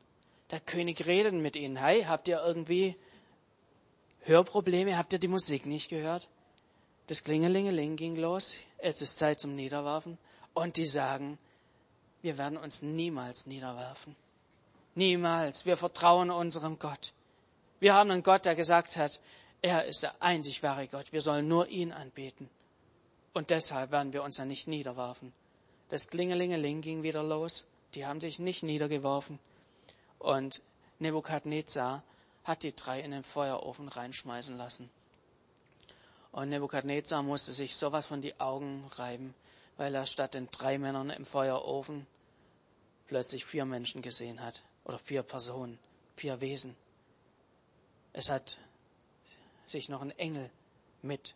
Der 0.51 0.61
König 0.61 1.07
redet 1.07 1.35
mit 1.35 1.57
ihnen. 1.57 1.77
Hey, 1.77 2.05
habt 2.05 2.29
ihr 2.29 2.43
irgendwie 2.43 2.97
Hörprobleme? 4.21 4.99
Habt 4.99 5.13
ihr 5.13 5.19
die 5.19 5.29
Musik 5.29 5.67
nicht 5.67 5.89
gehört? 5.89 6.29
Das 7.07 7.25
Klingelingeling 7.25 7.97
ging 7.97 8.17
los. 8.17 8.59
Es 8.79 9.01
ist 9.01 9.19
Zeit 9.19 9.41
zum 9.41 9.55
Niederwerfen. 9.55 10.19
Und 10.55 10.77
die 10.77 10.87
sagen, 10.87 11.39
wir 12.23 12.39
werden 12.39 12.59
uns 12.59 12.83
niemals 12.83 13.47
niederwerfen. 13.47 14.17
Niemals. 14.97 15.67
Wir 15.67 15.77
vertrauen 15.77 16.31
unserem 16.31 16.79
Gott. 16.79 17.13
Wir 17.81 17.95
haben 17.95 18.11
einen 18.11 18.23
Gott, 18.23 18.47
der 18.47 18.57
gesagt 18.57 18.97
hat, 18.97 19.21
er 19.61 19.85
ist 19.85 20.03
der 20.03 20.23
einzig 20.23 20.63
wahre 20.63 20.89
Gott. 20.89 21.13
Wir 21.13 21.21
sollen 21.21 21.47
nur 21.47 21.69
ihn 21.69 21.93
anbeten. 21.93 22.49
Und 23.35 23.51
deshalb 23.51 23.91
werden 23.91 24.15
wir 24.15 24.23
uns 24.23 24.39
ja 24.39 24.47
nicht 24.47 24.67
niederwerfen. 24.67 25.35
Das 25.91 26.09
Klingelingeling 26.09 26.81
ging 26.81 27.03
wieder 27.03 27.23
los. 27.23 27.67
Die 27.95 28.07
haben 28.07 28.23
sich 28.23 28.39
nicht 28.39 28.63
niedergeworfen. 28.63 29.39
Und 30.19 30.63
Nebukadnezar 30.99 32.03
hat 32.45 32.63
die 32.63 32.75
drei 32.75 33.01
in 33.01 33.11
den 33.11 33.23
Feuerofen 33.23 33.89
reinschmeißen 33.89 34.57
lassen. 34.57 34.89
Und 36.33 36.49
Nebukadnezar 36.49 37.23
musste 37.23 37.53
sich 37.53 37.77
sowas 37.77 38.07
von 38.07 38.23
die 38.23 38.41
Augen 38.41 38.85
reiben, 38.93 39.35
weil 39.77 39.95
er 39.95 40.07
statt 40.07 40.33
den 40.33 40.49
drei 40.51 40.79
Männern 40.79 41.11
im 41.11 41.27
Feuerofen 41.27 42.07
plötzlich 43.09 43.45
vier 43.45 43.67
Menschen 43.67 44.01
gesehen 44.01 44.43
hat. 44.43 44.63
Oder 44.87 44.99
vier 44.99 45.23
Personen, 45.23 45.79
vier 46.15 46.41
Wesen. 46.41 46.77
Es 48.13 48.31
hat 48.31 48.59
sich 49.67 49.89
noch 49.89 50.01
ein 50.01 50.17
Engel 50.19 50.49
mit 51.03 51.35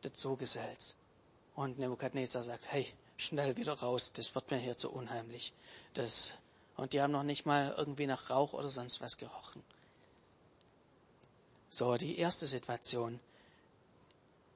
dazu 0.00 0.36
gesellt. 0.36 0.96
Und 1.54 1.78
Nebukadnezar 1.78 2.42
sagt, 2.42 2.72
hey, 2.72 2.86
schnell 3.18 3.56
wieder 3.56 3.74
raus, 3.74 4.12
das 4.12 4.34
wird 4.34 4.50
mir 4.50 4.56
hier 4.56 4.76
zu 4.76 4.90
unheimlich. 4.90 5.52
Das, 5.94 6.34
und 6.76 6.92
die 6.94 7.00
haben 7.02 7.12
noch 7.12 7.22
nicht 7.22 7.44
mal 7.44 7.74
irgendwie 7.76 8.06
nach 8.06 8.30
Rauch 8.30 8.54
oder 8.54 8.70
sonst 8.70 9.00
was 9.02 9.18
gerochen. 9.18 9.62
So, 11.68 11.96
die 11.96 12.18
erste 12.18 12.46
Situation, 12.46 13.20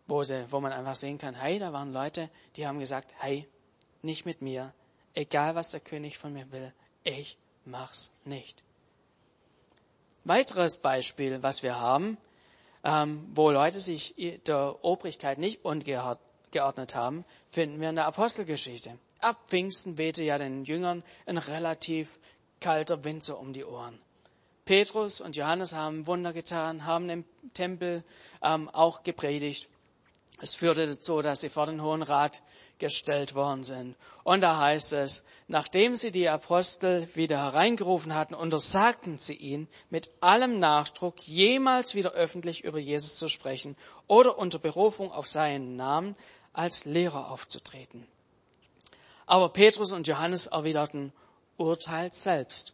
wo, 0.07 0.23
sie, 0.23 0.51
wo 0.51 0.61
man 0.61 0.73
einfach 0.73 0.95
sehen 0.95 1.19
kann, 1.19 1.35
hey, 1.35 1.59
da 1.59 1.73
waren 1.75 1.93
Leute, 1.93 2.31
die 2.57 2.67
haben 2.67 2.79
gesagt, 2.79 3.15
hey, 3.19 3.47
nicht 4.01 4.25
mit 4.25 4.41
mir, 4.41 4.73
egal 5.15 5.55
was 5.55 5.71
der 5.71 5.81
König 5.81 6.17
von 6.17 6.33
mir 6.33 6.51
will, 6.51 6.73
ich 7.05 7.37
mach's 7.65 8.13
nicht. 8.25 8.63
Weiteres 10.25 10.79
Beispiel, 10.79 11.43
was 11.43 11.63
wir 11.63 11.81
haben, 11.81 12.19
ähm, 12.85 13.27
wo 13.35 13.51
Leute 13.51 13.81
sich 13.81 14.15
der 14.47 14.85
Obrigkeit 14.85 15.39
nicht 15.39 15.65
untergeordnet 15.65 16.95
haben, 16.95 17.25
finden 17.49 17.81
wir 17.81 17.91
in 17.91 17.97
der 17.97 18.07
Apostelgeschichte. 18.07 18.99
Ab 19.21 19.37
Pfingsten 19.49 19.99
wehte 19.99 20.25
ja 20.25 20.39
den 20.39 20.65
Jüngern 20.65 21.03
ein 21.27 21.39
relativ 21.39 22.19
kalter 22.61 23.05
Wind 23.05 23.29
um 23.31 23.53
die 23.53 23.65
Ohren. 23.65 23.99
Petrus 24.65 25.21
und 25.21 25.37
Johannes 25.37 25.75
haben 25.75 26.07
Wunder 26.07 26.33
getan, 26.33 26.87
haben 26.87 27.11
im 27.11 27.25
Tempel 27.55 28.05
ähm, 28.43 28.69
auch 28.69 29.03
gepredigt. 29.03 29.69
Es 30.43 30.55
führte 30.55 30.87
dazu, 30.87 31.21
dass 31.21 31.41
sie 31.41 31.51
vor 31.51 31.67
den 31.67 31.83
Hohen 31.83 32.03
Rat 32.03 32.43
gestellt 32.79 33.35
worden 33.35 33.63
sind. 33.63 33.95
Und 34.25 34.41
da 34.41 34.59
heißt 34.59 34.95
es, 34.95 35.23
nachdem 35.49 35.97
sie 35.97 36.11
die 36.11 36.31
Apostel 36.31 37.09
wieder 37.15 37.39
hereingerufen 37.39 38.15
hatten, 38.15 38.35
untersagten 38.35 39.19
sie 39.19 39.35
ihnen 39.35 39.69
mit 39.91 40.11
allem 40.21 40.59
Nachdruck, 40.59 41.21
jemals 41.27 41.95
wieder 41.95 42.13
öffentlich 42.13 42.65
über 42.65 42.79
Jesus 42.79 43.17
zu 43.17 43.29
sprechen 43.29 43.77
oder 44.07 44.39
unter 44.39 44.59
Berufung 44.59 45.13
auf 45.13 45.27
seinen 45.27 45.77
Namen 45.77 46.17
als 46.55 46.87
Lehrer 46.87 47.31
aufzutreten. 47.31 48.07
Aber 49.27 49.51
Petrus 49.51 49.93
und 49.93 50.09
Johannes 50.09 50.47
erwiderten, 50.47 51.13
urteilt 51.59 52.15
selbst, 52.15 52.73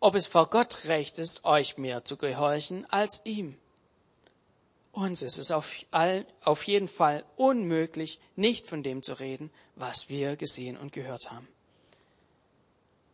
ob 0.00 0.16
es 0.16 0.26
vor 0.26 0.50
Gott 0.50 0.84
recht 0.84 1.18
ist, 1.18 1.44
euch 1.44 1.78
mehr 1.78 2.04
zu 2.04 2.16
gehorchen 2.16 2.84
als 2.90 3.20
ihm. 3.24 3.56
Uns 4.98 5.22
ist 5.22 5.38
es 5.38 5.52
auf, 5.52 5.70
all, 5.92 6.26
auf 6.42 6.64
jeden 6.64 6.88
Fall 6.88 7.24
unmöglich, 7.36 8.18
nicht 8.34 8.66
von 8.66 8.82
dem 8.82 9.04
zu 9.04 9.14
reden, 9.14 9.52
was 9.76 10.08
wir 10.08 10.34
gesehen 10.34 10.76
und 10.76 10.92
gehört 10.92 11.30
haben. 11.30 11.46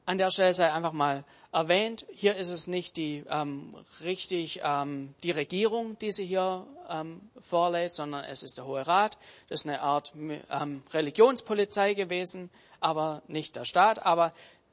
An 0.07 0.16
der 0.16 0.31
Stelle 0.31 0.55
sei 0.55 0.73
einfach 0.73 0.92
mal 0.92 1.25
erwähnt, 1.53 2.07
hier 2.11 2.37
ist 2.37 2.49
es 2.49 2.68
nicht 2.68 2.97
die 2.97 3.25
ähm, 3.29 3.77
richtig 4.03 4.62
ähm, 4.64 5.14
die 5.23 5.31
Regierung, 5.31 5.99
die 5.99 6.11
sie 6.11 6.25
hier 6.25 6.66
ähm, 6.88 7.20
vorlädt, 7.38 7.94
sondern 7.94 8.25
es 8.25 8.42
ist 8.42 8.57
der 8.57 8.64
Hohe 8.64 8.87
Rat. 8.87 9.18
Das 9.51 9.61
ist 9.61 9.66
eine 9.66 9.83
Art 9.83 10.14
ähm, 10.14 10.83
Religionspolizei 10.90 11.92
gewesen, 11.92 12.49
aber 12.81 13.23
nicht 13.29 13.57
der 13.57 13.66
Staat. 13.66 14.07
Aber 14.07 14.33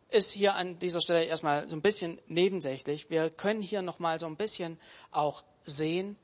ist 0.09 0.31
hier 0.31 0.55
an 0.55 0.79
dieser 0.79 1.01
Stelle 1.01 1.25
erstmal 1.25 1.67
so 1.67 1.75
ein 1.75 1.81
bisschen 1.81 2.19
nebensächlich. 2.27 3.09
Wir 3.09 3.29
können 3.29 3.61
hier 3.61 3.81
noch 3.81 3.99
mal 3.99 4.17
so 4.17 4.27
ein 4.27 4.37
bisschen 4.37 4.79
auch 5.11 5.43
sehen, 5.63 6.15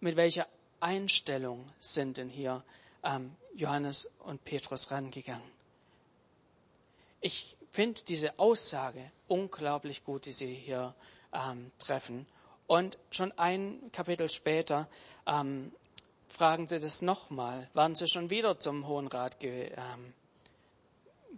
mit 0.00 0.16
welcher 0.16 0.46
Einstellung 0.80 1.64
sind 1.78 2.16
denn 2.16 2.28
hier 2.28 2.62
ähm, 3.02 3.34
Johannes 3.54 4.08
und 4.20 4.44
Petrus 4.44 4.90
rangegangen? 4.90 5.50
Ich 7.20 7.56
finde 7.72 8.02
diese 8.06 8.38
Aussage 8.38 9.10
unglaublich 9.26 10.04
gut, 10.04 10.26
die 10.26 10.32
sie 10.32 10.54
hier 10.54 10.94
ähm, 11.32 11.70
treffen. 11.78 12.26
Und 12.66 12.98
schon 13.10 13.32
ein 13.38 13.90
Kapitel 13.92 14.30
später 14.30 14.88
ähm, 15.26 15.72
fragen 16.28 16.68
sie 16.68 16.78
das 16.78 17.02
nochmal, 17.02 17.68
waren 17.74 17.94
sie 17.94 18.06
schon 18.08 18.30
wieder 18.30 18.58
zum 18.58 18.86
Hohen 18.86 19.08
Rat 19.08 19.40
ge, 19.40 19.72
ähm, 19.76 20.12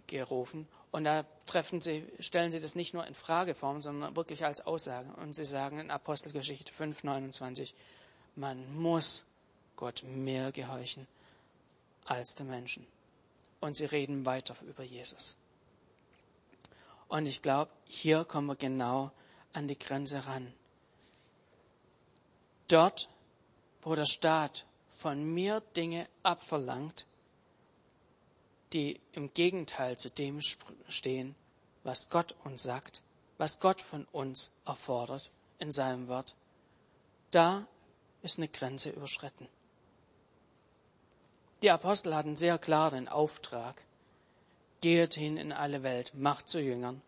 gerufen. 0.07 0.67
Und 0.91 1.05
da 1.05 1.25
treffen 1.45 1.79
sie, 1.79 2.05
stellen 2.19 2.51
sie 2.51 2.59
das 2.59 2.75
nicht 2.75 2.93
nur 2.93 3.07
in 3.07 3.15
Frageform, 3.15 3.79
sondern 3.79 4.15
wirklich 4.15 4.45
als 4.45 4.65
Aussage. 4.65 5.09
Und 5.21 5.35
sie 5.35 5.45
sagen 5.45 5.79
in 5.79 5.89
Apostelgeschichte 5.89 6.73
5, 6.73 7.05
29, 7.05 7.73
man 8.35 8.73
muss 8.75 9.25
Gott 9.75 10.03
mehr 10.03 10.51
gehorchen 10.51 11.07
als 12.05 12.35
den 12.35 12.47
Menschen. 12.47 12.85
Und 13.59 13.77
sie 13.77 13.85
reden 13.85 14.25
weiter 14.25 14.55
über 14.67 14.83
Jesus. 14.83 15.35
Und 17.07 17.25
ich 17.25 17.41
glaube, 17.41 17.71
hier 17.85 18.23
kommen 18.25 18.47
wir 18.47 18.55
genau 18.55 19.11
an 19.53 19.67
die 19.67 19.77
Grenze 19.77 20.25
ran. 20.25 20.53
Dort, 22.67 23.09
wo 23.81 23.95
der 23.95 24.05
Staat 24.05 24.65
von 24.89 25.23
mir 25.23 25.61
Dinge 25.75 26.07
abverlangt, 26.23 27.05
die 28.73 28.99
im 29.11 29.33
Gegenteil 29.33 29.97
zu 29.97 30.09
dem 30.09 30.39
stehen, 30.87 31.35
was 31.83 32.09
Gott 32.09 32.35
uns 32.43 32.63
sagt, 32.63 33.01
was 33.37 33.59
Gott 33.59 33.81
von 33.81 34.05
uns 34.11 34.51
erfordert 34.65 35.31
in 35.59 35.71
seinem 35.71 36.07
Wort, 36.07 36.35
da 37.31 37.67
ist 38.21 38.37
eine 38.37 38.47
Grenze 38.47 38.89
überschritten. 38.89 39.47
Die 41.61 41.71
Apostel 41.71 42.15
hatten 42.15 42.35
sehr 42.35 42.57
klar 42.57 42.91
den 42.91 43.07
Auftrag, 43.07 43.83
geht 44.81 45.13
hin 45.13 45.37
in 45.37 45.51
alle 45.51 45.83
Welt, 45.83 46.13
macht 46.15 46.49
zu 46.49 46.59
Jüngern. 46.59 47.01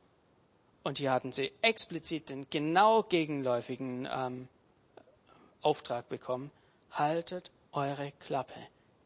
Und 0.84 1.00
hier 1.00 1.12
hatten 1.12 1.32
sie 1.32 1.52
explizit 1.62 2.30
den 2.30 2.50
genau 2.50 3.04
gegenläufigen 3.04 4.08
ähm, 4.12 4.48
Auftrag 5.62 6.10
bekommen, 6.10 6.52
haltet 6.92 7.52
eure 7.72 8.12
Klappe. 8.20 8.60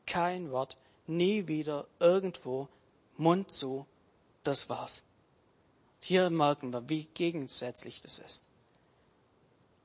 Kein 0.05 0.51
Wort, 0.51 0.75
nie 1.05 1.47
wieder 1.47 1.87
irgendwo, 1.99 2.67
Mund 3.15 3.51
zu, 3.51 3.85
das 4.43 4.69
war's. 4.69 5.03
Hier 6.01 6.29
merken 6.29 6.73
wir, 6.73 6.89
wie 6.89 7.05
gegensätzlich 7.13 8.01
das 8.01 8.19
ist. 8.19 8.43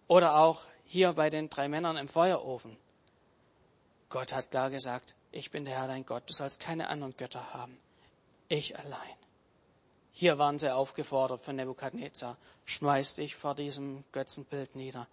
Oder 0.09 0.37
auch 0.37 0.65
hier 0.85 1.13
bei 1.13 1.31
den 1.31 1.49
drei 1.49 1.69
Männern 1.69 1.97
im 1.97 2.09
Feuerofen. 2.09 2.77
Gott 4.09 4.35
hat 4.35 4.51
klar 4.51 4.71
gesagt, 4.71 5.15
ich 5.31 5.51
bin 5.51 5.65
der 5.65 5.77
Herr 5.77 5.89
dein 5.89 6.05
Gott, 6.05 6.29
du 6.29 6.35
sollst 6.35 6.61
keine 6.61 6.89
anderen 6.89 7.17
Götter 7.17 7.55
haben. 7.55 7.79
Ich 8.49 8.79
allein. 8.79 9.17
Hier 10.13 10.39
waren 10.39 10.59
sie 10.59 10.75
aufgefordert 10.75 11.41
von 11.41 11.57
Nebukadnezar, 11.57 12.37
schmeiß 12.67 13.15
dich 13.15 13.35
vor 13.35 13.55
diesem 13.55 14.05
Götzenbild 14.13 14.77
nieder. 14.77 15.09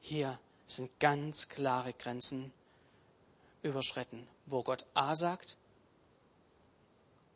Hier 0.00 0.38
sind 0.66 0.98
ganz 0.98 1.48
klare 1.48 1.92
Grenzen 1.92 2.52
überschritten, 3.62 4.26
wo 4.46 4.62
Gott 4.62 4.84
A 4.94 5.14
sagt 5.14 5.56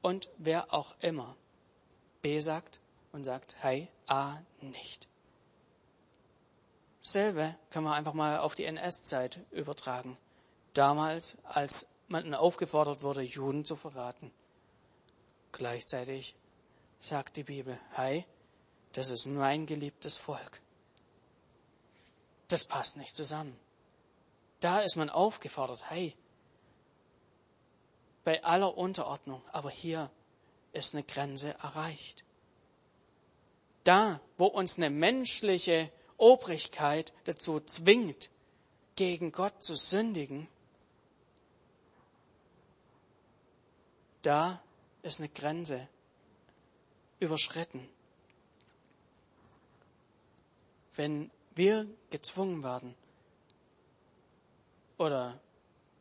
und 0.03 0.31
wer 0.39 0.73
auch 0.73 0.95
immer 1.01 1.37
B 2.23 2.41
sagt 2.41 2.81
und 3.13 3.25
sagt, 3.25 3.57
hey, 3.61 3.89
A 4.07 4.39
nicht. 4.61 5.08
Selbe 7.09 7.57
können 7.71 7.87
wir 7.87 7.95
einfach 7.95 8.13
mal 8.13 8.39
auf 8.39 8.55
die 8.55 8.67
NS-Zeit 8.67 9.41
übertragen. 9.51 10.19
Damals, 10.75 11.39
als 11.45 11.89
man 12.07 12.35
aufgefordert 12.35 13.03
wurde, 13.03 13.23
Juden 13.23 13.65
zu 13.65 13.77
verraten. 13.77 14.31
Gleichzeitig 15.53 16.35
sagt 16.99 17.37
die 17.37 17.45
Bibel, 17.45 17.81
hey, 17.93 18.27
das 18.93 19.09
ist 19.09 19.25
mein 19.25 19.65
geliebtes 19.65 20.19
Volk. 20.19 20.61
Das 22.49 22.67
passt 22.67 22.99
nicht 22.99 23.17
zusammen. 23.17 23.59
Da 24.61 24.81
ist 24.81 24.97
man 24.97 25.09
aufgefordert, 25.09 25.89
hey, 25.89 26.15
bei 28.23 28.45
aller 28.45 28.77
Unterordnung, 28.77 29.41
aber 29.53 29.71
hier 29.71 30.11
ist 30.73 30.95
eine 30.95 31.05
Grenze 31.05 31.55
erreicht. 31.55 32.23
Da, 33.85 34.21
wo 34.37 34.45
uns 34.45 34.77
eine 34.77 34.91
menschliche 34.91 35.91
Obrigkeit 36.19 37.13
dazu 37.25 37.61
zwingt, 37.61 38.31
gegen 38.97 39.31
Gott 39.31 39.63
zu 39.63 39.77
sündigen, 39.77 40.49
da 44.23 44.61
ist 45.03 45.21
eine 45.21 45.29
Grenze 45.29 45.89
überschritten. 47.21 47.89
Wenn 50.97 51.31
wir 51.55 51.87
gezwungen 52.11 52.65
werden, 52.65 52.97
oder 54.97 55.39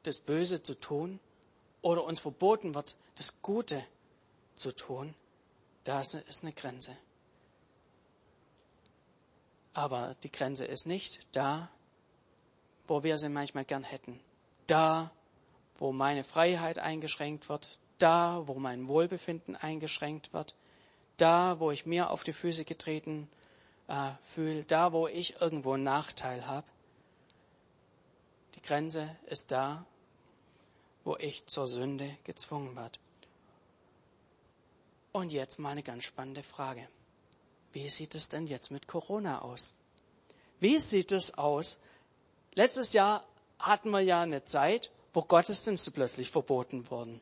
das 0.02 0.20
Böse 0.20 0.64
zu 0.64 0.74
tun, 0.74 1.20
oder 1.84 2.04
uns 2.04 2.20
verboten 2.20 2.74
wird, 2.74 2.98
das 3.16 3.44
Gute 3.44 3.86
zu 4.56 4.72
tun, 4.72 5.14
da 5.84 6.02
ist 6.02 6.42
eine 6.42 6.54
Grenze. 6.54 6.98
Aber 9.78 10.16
die 10.24 10.32
Grenze 10.32 10.66
ist 10.66 10.88
nicht 10.88 11.28
da, 11.34 11.70
wo 12.88 13.04
wir 13.04 13.20
sie 13.20 13.30
manchmal 13.30 13.64
gern 13.64 13.84
hätten. 13.84 14.20
Da, 14.66 15.12
wo 15.76 15.92
meine 15.92 16.24
Freiheit 16.24 16.80
eingeschränkt 16.80 17.48
wird, 17.48 17.78
da, 18.00 18.42
wo 18.48 18.56
mein 18.56 18.90
Wohlbefinden 18.90 19.56
eingeschränkt 19.56 20.34
wird, 20.34 20.56
da, 21.18 21.60
wo 21.60 21.70
ich 21.70 21.86
mir 21.86 22.10
auf 22.10 22.24
die 22.24 22.34
Füße 22.34 22.66
getreten 22.66 23.30
äh, 23.88 24.14
fühle, 24.24 24.64
da, 24.64 24.94
wo 24.94 25.08
ich 25.08 25.40
irgendwo 25.42 25.74
einen 25.74 25.84
Nachteil 25.84 26.48
habe. 26.48 26.66
Die 28.56 28.64
Grenze 28.64 29.16
ist 29.28 29.52
da, 29.52 29.86
wo 31.04 31.18
ich 31.18 31.46
zur 31.46 31.68
Sünde 31.68 32.18
gezwungen 32.24 32.76
werde. 32.76 32.98
Und 35.12 35.32
jetzt 35.32 35.60
mal 35.60 35.70
eine 35.70 35.84
ganz 35.84 36.04
spannende 36.04 36.42
Frage. 36.42 36.88
Wie 37.78 37.90
sieht 37.90 38.16
es 38.16 38.28
denn 38.28 38.48
jetzt 38.48 38.72
mit 38.72 38.88
Corona 38.88 39.44
aus? 39.44 39.76
Wie 40.60 40.80
sieht 40.80 41.12
es 41.12 41.38
aus? 41.38 41.78
Letztes 42.56 42.94
Jahr 42.94 43.24
hatten 43.60 43.92
wir 43.92 44.00
ja 44.00 44.20
eine 44.20 44.44
Zeit, 44.44 44.90
wo 45.14 45.22
Gottesdienste 45.22 45.92
plötzlich 45.92 46.32
verboten 46.32 46.90
wurden. 46.90 47.22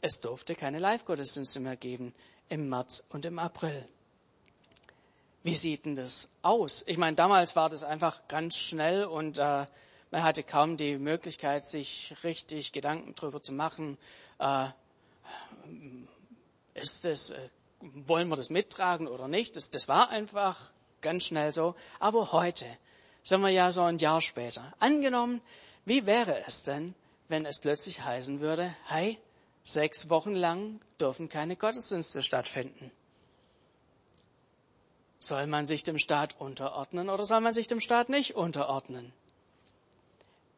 Es 0.00 0.18
durfte 0.18 0.56
keine 0.56 0.80
Live-Gottesdienste 0.80 1.60
mehr 1.60 1.76
geben 1.76 2.12
im 2.48 2.68
März 2.68 3.04
und 3.10 3.24
im 3.26 3.38
April. 3.38 3.88
Wie 5.44 5.54
sieht 5.54 5.86
denn 5.86 5.94
das 5.94 6.28
aus? 6.42 6.82
Ich 6.88 6.98
meine, 6.98 7.14
damals 7.14 7.54
war 7.54 7.68
das 7.68 7.84
einfach 7.84 8.26
ganz 8.26 8.56
schnell 8.56 9.04
und 9.04 9.38
äh, 9.38 9.66
man 10.10 10.22
hatte 10.24 10.42
kaum 10.42 10.76
die 10.76 10.98
Möglichkeit, 10.98 11.64
sich 11.64 12.16
richtig 12.24 12.72
Gedanken 12.72 13.14
darüber 13.14 13.40
zu 13.40 13.52
machen. 13.52 13.96
Äh, 14.40 14.66
ist 16.74 17.04
das, 17.04 17.30
äh, 17.30 17.48
wollen 17.82 18.28
wir 18.28 18.36
das 18.36 18.50
mittragen 18.50 19.08
oder 19.08 19.28
nicht? 19.28 19.56
Das, 19.56 19.70
das 19.70 19.88
war 19.88 20.10
einfach 20.10 20.72
ganz 21.00 21.26
schnell 21.26 21.52
so. 21.52 21.74
Aber 21.98 22.32
heute 22.32 22.66
sind 23.22 23.40
wir 23.40 23.50
ja 23.50 23.72
so 23.72 23.82
ein 23.82 23.98
Jahr 23.98 24.20
später. 24.20 24.72
Angenommen, 24.78 25.40
wie 25.84 26.06
wäre 26.06 26.44
es 26.46 26.62
denn, 26.62 26.94
wenn 27.28 27.46
es 27.46 27.60
plötzlich 27.60 28.02
heißen 28.02 28.40
würde, 28.40 28.74
hey, 28.86 29.18
Sechs 29.64 30.10
Wochen 30.10 30.34
lang 30.34 30.80
dürfen 31.00 31.28
keine 31.28 31.56
Gottesdienste 31.56 32.22
stattfinden. 32.22 32.90
Soll 35.20 35.46
man 35.46 35.66
sich 35.66 35.84
dem 35.84 35.98
Staat 35.98 36.40
unterordnen 36.40 37.08
oder 37.08 37.24
soll 37.24 37.40
man 37.40 37.54
sich 37.54 37.68
dem 37.68 37.80
Staat 37.80 38.08
nicht 38.08 38.34
unterordnen? 38.34 39.12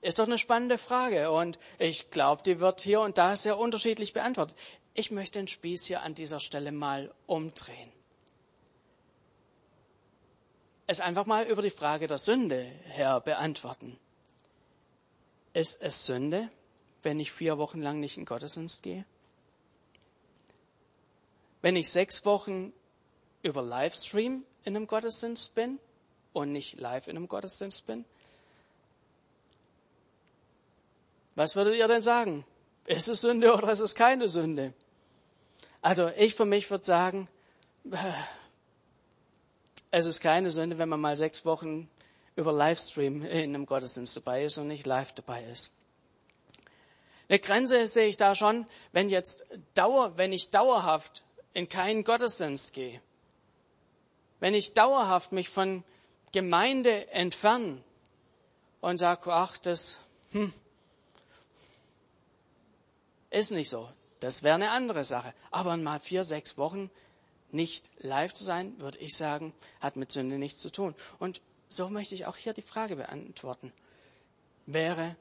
Ist 0.01 0.19
doch 0.19 0.27
eine 0.27 0.39
spannende 0.39 0.79
Frage 0.79 1.31
und 1.31 1.59
ich 1.79 2.11
glaube, 2.11 2.43
die 2.43 2.61
wird 2.61 2.81
hier 2.81 3.01
und 3.01 3.19
da 3.19 3.37
sehr 3.37 3.59
unterschiedlich 3.59 4.15
beantwortet. 4.15 4.57
Ich 4.95 5.11
möchte 5.11 5.41
den 5.41 5.49
Spieß 5.49 5.87
hier 5.87 6.03
an 6.03 6.15
dieser 6.15 6.39
Stelle 6.39 6.71
mal 6.71 7.13
umdrehen. 7.27 7.93
Es 10.87 11.01
einfach 11.01 11.27
mal 11.27 11.47
über 11.47 11.63
die 11.63 11.71
Frage 11.71 12.07
der 12.07 12.19
Sünde 12.19 12.63
her 12.85 13.21
beantworten. 13.21 13.99
Ist 15.53 15.83
es 15.83 16.07
Sünde, 16.07 16.49
wenn 17.03 17.19
ich 17.19 17.33
vier 17.33 17.59
Wochen 17.59 17.83
lang 17.83 17.99
nicht 17.99 18.19
in 18.19 18.25
Gottesdienst 18.25 18.83
gehe? 18.83 19.05
Wenn 21.61 21.75
ich 21.75 21.91
sechs 21.91 22.25
Wochen 22.25 22.73
über 23.43 23.63
Livestream 23.63 24.45
in 24.65 24.77
einem 24.77 24.87
Gottesdienst 24.87 25.55
bin 25.55 25.81
und 26.33 26.53
nicht 26.53 26.79
live 26.79 27.09
in 27.09 27.17
einem 27.17 27.29
Gottesdienst 27.29 27.87
bin? 27.87 28.05
Was 31.35 31.57
würdet 31.57 31.75
ihr 31.77 31.89
denn 31.89 32.01
sagen? 32.01 32.45
Ist 32.87 33.09
es 33.09 33.23
Sünde 33.23 33.55
oder 33.55 33.71
ist 33.73 33.81
es 33.81 33.95
keine 33.95 34.29
Sünde? 34.29 34.75
Also 35.85 36.11
ich 36.17 36.35
für 36.35 36.47
mich 36.47 36.71
würde 36.71 36.83
sagen, 36.83 37.29
es 39.91 40.07
ist 40.07 40.23
keine 40.23 40.51
Sünde, 40.51 40.79
wenn 40.79 40.89
man 40.89 40.99
mal 40.99 41.15
sechs 41.15 41.45
Wochen 41.45 41.91
über 42.37 42.55
Livestream 42.55 43.23
in 43.27 43.55
einem 43.55 43.67
Gottesdienst 43.67 44.17
dabei 44.17 44.45
ist 44.45 44.57
und 44.57 44.69
nicht 44.69 44.87
live 44.87 45.13
dabei 45.13 45.45
ist. 45.45 45.73
Eine 47.29 47.39
Grenze 47.39 47.87
sehe 47.87 48.07
ich 48.07 48.17
da 48.17 48.35
schon, 48.35 48.67
wenn 48.93 49.11
jetzt 49.11 49.45
Dauer, 49.75 50.17
wenn 50.17 50.33
ich 50.33 50.49
dauerhaft 50.49 51.23
in 51.53 51.69
keinen 51.69 52.03
Gottesdienst 52.03 52.73
gehe, 52.73 53.03
wenn 54.41 54.55
ich 54.55 54.73
dauerhaft 54.73 55.33
mich 55.33 55.51
von 55.51 55.85
Gemeinde 56.33 57.11
entferne 57.11 57.85
und 58.81 58.97
sage, 58.97 59.31
ach, 59.31 59.59
das 59.59 59.99
hm, 60.33 60.51
ist 63.29 63.51
nicht 63.51 63.69
so. 63.69 63.87
Das 64.25 64.43
wäre 64.43 64.55
eine 64.55 64.71
andere 64.71 65.05
Sache. 65.05 65.35
Aber 65.51 65.77
mal 65.77 66.01
vier, 66.01 66.25
sechs 66.25 66.57
Wochen 66.57 66.91
nicht 67.53 67.91
live 67.99 68.33
zu 68.33 68.43
sein, 68.43 68.81
würde 68.81 68.99
ich 68.99 69.15
sagen, 69.15 69.53
hat 69.81 69.97
mit 69.97 70.11
Sünde 70.11 70.39
nichts 70.39 70.63
zu 70.63 70.71
tun. 70.71 70.95
Und 71.19 71.43
so 71.69 71.91
möchte 71.91 72.15
ich 72.15 72.25
auch 72.25 72.37
hier 72.37 72.55
die 72.55 72.63
Frage 72.63 72.97
beantworten. 72.97 73.71
Wäre 74.65 75.15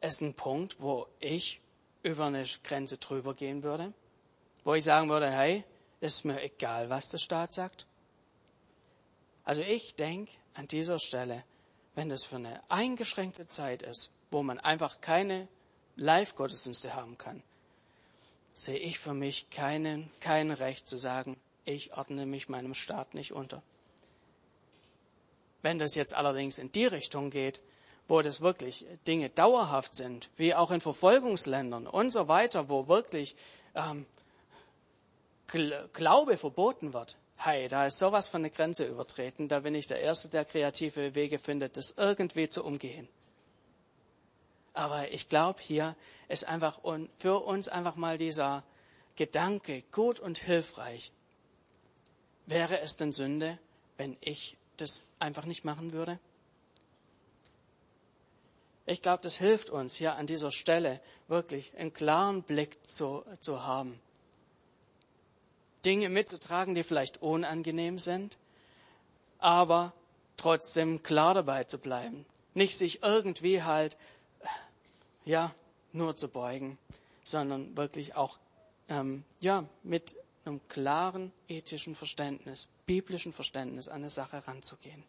es 0.00 0.20
ein 0.20 0.34
Punkt, 0.34 0.80
wo 0.80 1.08
ich 1.18 1.60
über 2.04 2.26
eine 2.26 2.44
Grenze 2.62 2.98
drüber 2.98 3.34
gehen 3.34 3.64
würde? 3.64 3.92
Wo 4.62 4.74
ich 4.74 4.84
sagen 4.84 5.08
würde, 5.08 5.28
hey, 5.28 5.64
ist 6.00 6.24
mir 6.24 6.40
egal, 6.40 6.90
was 6.90 7.08
der 7.08 7.18
Staat 7.18 7.52
sagt? 7.52 7.84
Also 9.42 9.62
ich 9.62 9.96
denke 9.96 10.30
an 10.54 10.68
dieser 10.68 11.00
Stelle, 11.00 11.42
wenn 11.96 12.10
das 12.10 12.24
für 12.24 12.36
eine 12.36 12.62
eingeschränkte 12.70 13.46
Zeit 13.46 13.82
ist, 13.82 14.12
wo 14.30 14.44
man 14.44 14.60
einfach 14.60 15.00
keine 15.00 15.48
Live-Gottesdienste 15.96 16.94
haben 16.94 17.18
kann, 17.18 17.42
sehe 18.54 18.78
ich 18.78 18.98
für 18.98 19.14
mich 19.14 19.50
keinen, 19.50 20.10
kein 20.20 20.50
Recht 20.50 20.86
zu 20.86 20.96
sagen, 20.96 21.36
ich 21.64 21.96
ordne 21.96 22.26
mich 22.26 22.48
meinem 22.48 22.74
Staat 22.74 23.14
nicht 23.14 23.32
unter. 23.32 23.62
Wenn 25.62 25.78
das 25.78 25.94
jetzt 25.94 26.14
allerdings 26.14 26.58
in 26.58 26.70
die 26.72 26.86
Richtung 26.86 27.30
geht, 27.30 27.60
wo 28.06 28.20
das 28.20 28.40
wirklich 28.40 28.84
Dinge 29.06 29.30
dauerhaft 29.30 29.94
sind, 29.94 30.30
wie 30.36 30.54
auch 30.54 30.70
in 30.70 30.80
Verfolgungsländern 30.80 31.86
und 31.86 32.10
so 32.10 32.28
weiter, 32.28 32.68
wo 32.68 32.86
wirklich 32.86 33.34
ähm, 33.74 34.06
Glaube 35.92 36.36
verboten 36.36 36.92
wird, 36.92 37.16
hey, 37.36 37.68
da 37.68 37.86
ist 37.86 37.98
sowas 37.98 38.28
von 38.28 38.42
der 38.42 38.50
Grenze 38.50 38.84
übertreten, 38.84 39.48
da 39.48 39.60
bin 39.60 39.74
ich 39.74 39.86
der 39.86 40.00
Erste, 40.00 40.28
der 40.28 40.44
kreative 40.44 41.14
Wege 41.14 41.38
findet, 41.38 41.76
das 41.76 41.94
irgendwie 41.96 42.48
zu 42.48 42.64
umgehen. 42.64 43.08
Aber 44.74 45.12
ich 45.12 45.28
glaube, 45.28 45.62
hier 45.62 45.96
ist 46.28 46.46
einfach 46.46 46.80
für 47.16 47.44
uns 47.44 47.68
einfach 47.68 47.96
mal 47.96 48.18
dieser 48.18 48.64
Gedanke 49.16 49.82
gut 49.92 50.18
und 50.20 50.38
hilfreich. 50.38 51.12
Wäre 52.46 52.80
es 52.80 52.96
denn 52.96 53.12
Sünde, 53.12 53.58
wenn 53.96 54.16
ich 54.20 54.56
das 54.76 55.04
einfach 55.18 55.46
nicht 55.46 55.64
machen 55.64 55.92
würde? 55.92 56.18
Ich 58.86 59.00
glaube, 59.00 59.22
das 59.22 59.38
hilft 59.38 59.70
uns 59.70 59.96
hier 59.96 60.16
an 60.16 60.26
dieser 60.26 60.50
Stelle 60.50 61.00
wirklich 61.28 61.72
einen 61.78 61.94
klaren 61.94 62.42
Blick 62.42 62.84
zu, 62.84 63.24
zu 63.40 63.62
haben. 63.62 63.98
Dinge 65.86 66.08
mitzutragen, 66.08 66.74
die 66.74 66.82
vielleicht 66.82 67.22
unangenehm 67.22 67.98
sind, 67.98 68.36
aber 69.38 69.92
trotzdem 70.36 71.02
klar 71.02 71.34
dabei 71.34 71.64
zu 71.64 71.78
bleiben. 71.78 72.26
Nicht 72.52 72.76
sich 72.76 73.02
irgendwie 73.02 73.62
halt, 73.62 73.96
ja, 75.24 75.54
nur 75.92 76.16
zu 76.16 76.28
beugen, 76.28 76.78
sondern 77.22 77.76
wirklich 77.76 78.14
auch, 78.14 78.38
ähm, 78.88 79.24
ja, 79.40 79.64
mit 79.82 80.16
einem 80.44 80.60
klaren 80.68 81.32
ethischen 81.48 81.94
Verständnis, 81.94 82.68
biblischen 82.86 83.32
Verständnis 83.32 83.88
an 83.88 83.96
eine 83.96 84.10
Sache 84.10 84.46
ranzugehen. 84.46 85.02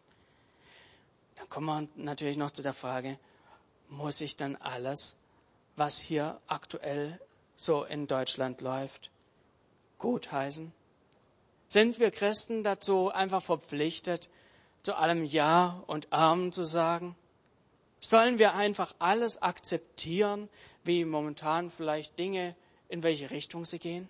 Dann 1.36 1.48
kommen 1.48 1.66
wir 1.66 2.02
natürlich 2.02 2.38
noch 2.38 2.50
zu 2.50 2.62
der 2.62 2.72
Frage, 2.72 3.18
muss 3.88 4.20
ich 4.20 4.36
dann 4.36 4.56
alles, 4.56 5.16
was 5.76 5.98
hier 5.98 6.40
aktuell 6.46 7.20
so 7.54 7.84
in 7.84 8.06
Deutschland 8.06 8.60
läuft, 8.60 9.10
gutheißen? 9.98 10.72
Sind 11.68 11.98
wir 11.98 12.10
Christen 12.10 12.62
dazu 12.62 13.10
einfach 13.10 13.42
verpflichtet, 13.42 14.30
zu 14.82 14.94
allem 14.94 15.24
Ja 15.24 15.82
und 15.86 16.12
Amen 16.12 16.52
zu 16.52 16.64
sagen? 16.64 17.16
Sollen 18.00 18.38
wir 18.38 18.54
einfach 18.54 18.94
alles 18.98 19.42
akzeptieren, 19.42 20.48
wie 20.84 21.04
momentan 21.04 21.70
vielleicht 21.70 22.18
Dinge, 22.18 22.54
in 22.88 23.02
welche 23.02 23.30
Richtung 23.30 23.64
sie 23.64 23.78
gehen? 23.78 24.08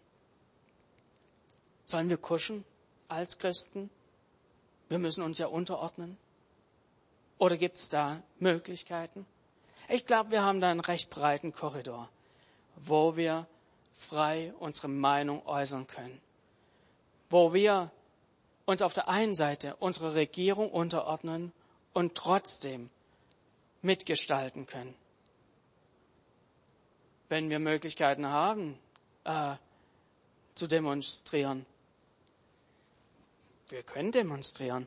Sollen 1.86 2.08
wir 2.08 2.18
kuschen 2.18 2.64
als 3.08 3.38
Christen? 3.38 3.90
Wir 4.88 4.98
müssen 4.98 5.22
uns 5.22 5.38
ja 5.38 5.46
unterordnen. 5.46 6.16
Oder 7.38 7.56
gibt 7.56 7.76
es 7.76 7.88
da 7.88 8.22
Möglichkeiten? 8.38 9.26
Ich 9.88 10.06
glaube, 10.06 10.30
wir 10.30 10.42
haben 10.42 10.60
da 10.60 10.70
einen 10.70 10.80
recht 10.80 11.10
breiten 11.10 11.52
Korridor, 11.52 12.08
wo 12.76 13.16
wir 13.16 13.46
frei 13.92 14.52
unsere 14.58 14.88
Meinung 14.88 15.46
äußern 15.46 15.86
können, 15.86 16.20
wo 17.30 17.52
wir 17.54 17.90
uns 18.64 18.82
auf 18.82 18.94
der 18.94 19.08
einen 19.08 19.34
Seite 19.34 19.76
unserer 19.76 20.14
Regierung 20.14 20.70
unterordnen 20.70 21.52
und 21.92 22.14
trotzdem 22.14 22.90
mitgestalten 23.86 24.66
können. 24.66 24.94
Wenn 27.28 27.48
wir 27.50 27.58
Möglichkeiten 27.58 28.26
haben, 28.26 28.78
äh, 29.24 29.54
zu 30.54 30.66
demonstrieren, 30.66 31.64
wir 33.68 33.82
können 33.82 34.12
demonstrieren. 34.12 34.86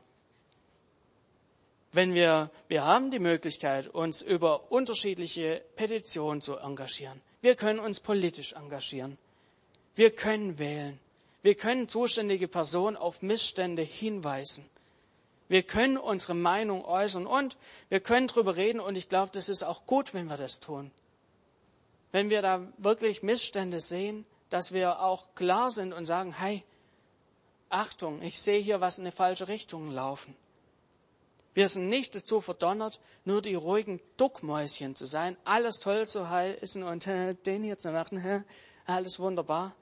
Wenn 1.92 2.14
wir, 2.14 2.50
wir 2.68 2.86
haben 2.86 3.10
die 3.12 3.20
Möglichkeit, 3.20 3.88
uns 3.88 4.22
über 4.22 4.72
unterschiedliche 4.72 5.62
Petitionen 5.76 6.42
zu 6.42 6.58
engagieren. 6.58 7.20
Wir 7.42 7.56
können 7.56 7.80
uns 7.80 8.00
politisch 8.00 8.54
engagieren. 8.54 9.18
Wir 9.96 10.12
können 10.16 10.60
wählen. 10.60 11.00
Wir 11.42 11.56
können 11.56 11.88
zuständige 11.88 12.48
Personen 12.48 12.96
auf 12.96 13.22
Missstände 13.22 13.82
hinweisen. 13.82 14.70
Wir 15.50 15.64
können 15.64 15.98
unsere 15.98 16.36
Meinung 16.36 16.86
äußern 16.86 17.26
und 17.26 17.58
wir 17.90 18.00
können 18.00 18.28
darüber 18.28 18.56
reden 18.56 18.80
und 18.80 18.96
ich 18.96 19.10
glaube, 19.10 19.32
das 19.34 19.50
ist 19.50 19.64
auch 19.64 19.86
gut, 19.88 20.14
wenn 20.14 20.28
wir 20.28 20.38
das 20.38 20.60
tun. 20.60 20.92
Wenn 22.12 22.30
wir 22.30 22.44
da 22.44 22.62
wirklich 22.78 23.24
Missstände 23.24 23.80
sehen, 23.80 24.26
dass 24.50 24.72
wir 24.72 25.02
auch 25.02 25.34
klar 25.34 25.72
sind 25.72 25.92
und 25.92 26.06
sagen, 26.06 26.34
hey, 26.34 26.64
Achtung, 27.70 28.22
ich 28.22 28.40
sehe 28.40 28.60
hier 28.60 28.80
was 28.80 29.00
in 29.00 29.06
eine 29.06 29.12
falsche 29.12 29.48
Richtung 29.48 29.92
laufen. 29.92 30.36
Wir 31.56 31.68
sind 31.68 31.90
nicht 31.90 32.14
dazu 32.14 32.42
verdonnert, 32.42 33.00
nur 33.26 33.42
die 33.42 33.56
ruhigen 33.56 34.00
Duckmäuschen 34.18 34.96
zu 34.96 35.06
sein, 35.06 35.36
alles 35.46 35.80
toll 35.80 36.08
zu 36.08 36.30
heißen 36.30 36.84
und 36.84 37.08
äh, 37.08 37.34
den 37.34 37.64
hier 37.64 37.80
zu 37.80 37.92
machen, 37.92 38.20
äh, 38.24 38.44
alles 38.86 39.20
wunderbar 39.20 39.76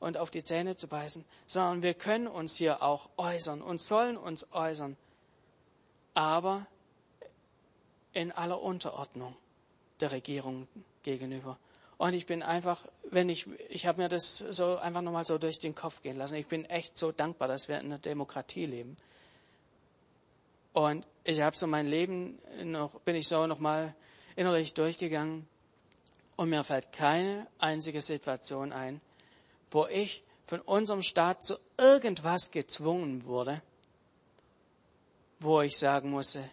und 0.00 0.16
auf 0.16 0.30
die 0.30 0.44
Zähne 0.44 0.76
zu 0.76 0.88
beißen, 0.88 1.24
sondern 1.46 1.82
wir 1.82 1.94
können 1.94 2.28
uns 2.28 2.56
hier 2.56 2.82
auch 2.82 3.08
äußern 3.16 3.62
und 3.62 3.80
sollen 3.80 4.16
uns 4.16 4.52
äußern, 4.52 4.96
aber 6.14 6.66
in 8.12 8.32
aller 8.32 8.60
Unterordnung 8.60 9.36
der 10.00 10.12
Regierung 10.12 10.68
gegenüber. 11.02 11.58
Und 11.98 12.14
ich 12.14 12.26
bin 12.26 12.44
einfach, 12.44 12.86
wenn 13.10 13.28
ich, 13.28 13.48
ich 13.68 13.86
habe 13.86 14.02
mir 14.02 14.08
das 14.08 14.38
so 14.38 14.76
einfach 14.76 15.02
nochmal 15.02 15.24
so 15.24 15.36
durch 15.36 15.58
den 15.58 15.74
Kopf 15.74 16.00
gehen 16.02 16.16
lassen. 16.16 16.36
Ich 16.36 16.46
bin 16.46 16.64
echt 16.64 16.96
so 16.96 17.10
dankbar, 17.10 17.48
dass 17.48 17.68
wir 17.68 17.80
in 17.80 17.86
einer 17.86 17.98
Demokratie 17.98 18.66
leben. 18.66 18.96
Und 20.72 21.04
ich 21.24 21.40
habe 21.40 21.56
so 21.56 21.66
mein 21.66 21.88
Leben 21.88 22.38
noch, 22.62 23.00
bin 23.00 23.16
ich 23.16 23.26
so 23.26 23.48
nochmal 23.48 23.96
innerlich 24.36 24.74
durchgegangen. 24.74 25.48
Und 26.36 26.50
mir 26.50 26.62
fällt 26.62 26.92
keine 26.92 27.48
einzige 27.58 28.00
Situation 28.00 28.72
ein, 28.72 29.00
wo 29.70 29.86
ich 29.86 30.22
von 30.46 30.60
unserem 30.60 31.02
Staat 31.02 31.44
zu 31.44 31.56
irgendwas 31.76 32.50
gezwungen 32.50 33.24
wurde, 33.24 33.62
wo 35.40 35.60
ich 35.60 35.76
sagen 35.78 36.10
musste, 36.10 36.48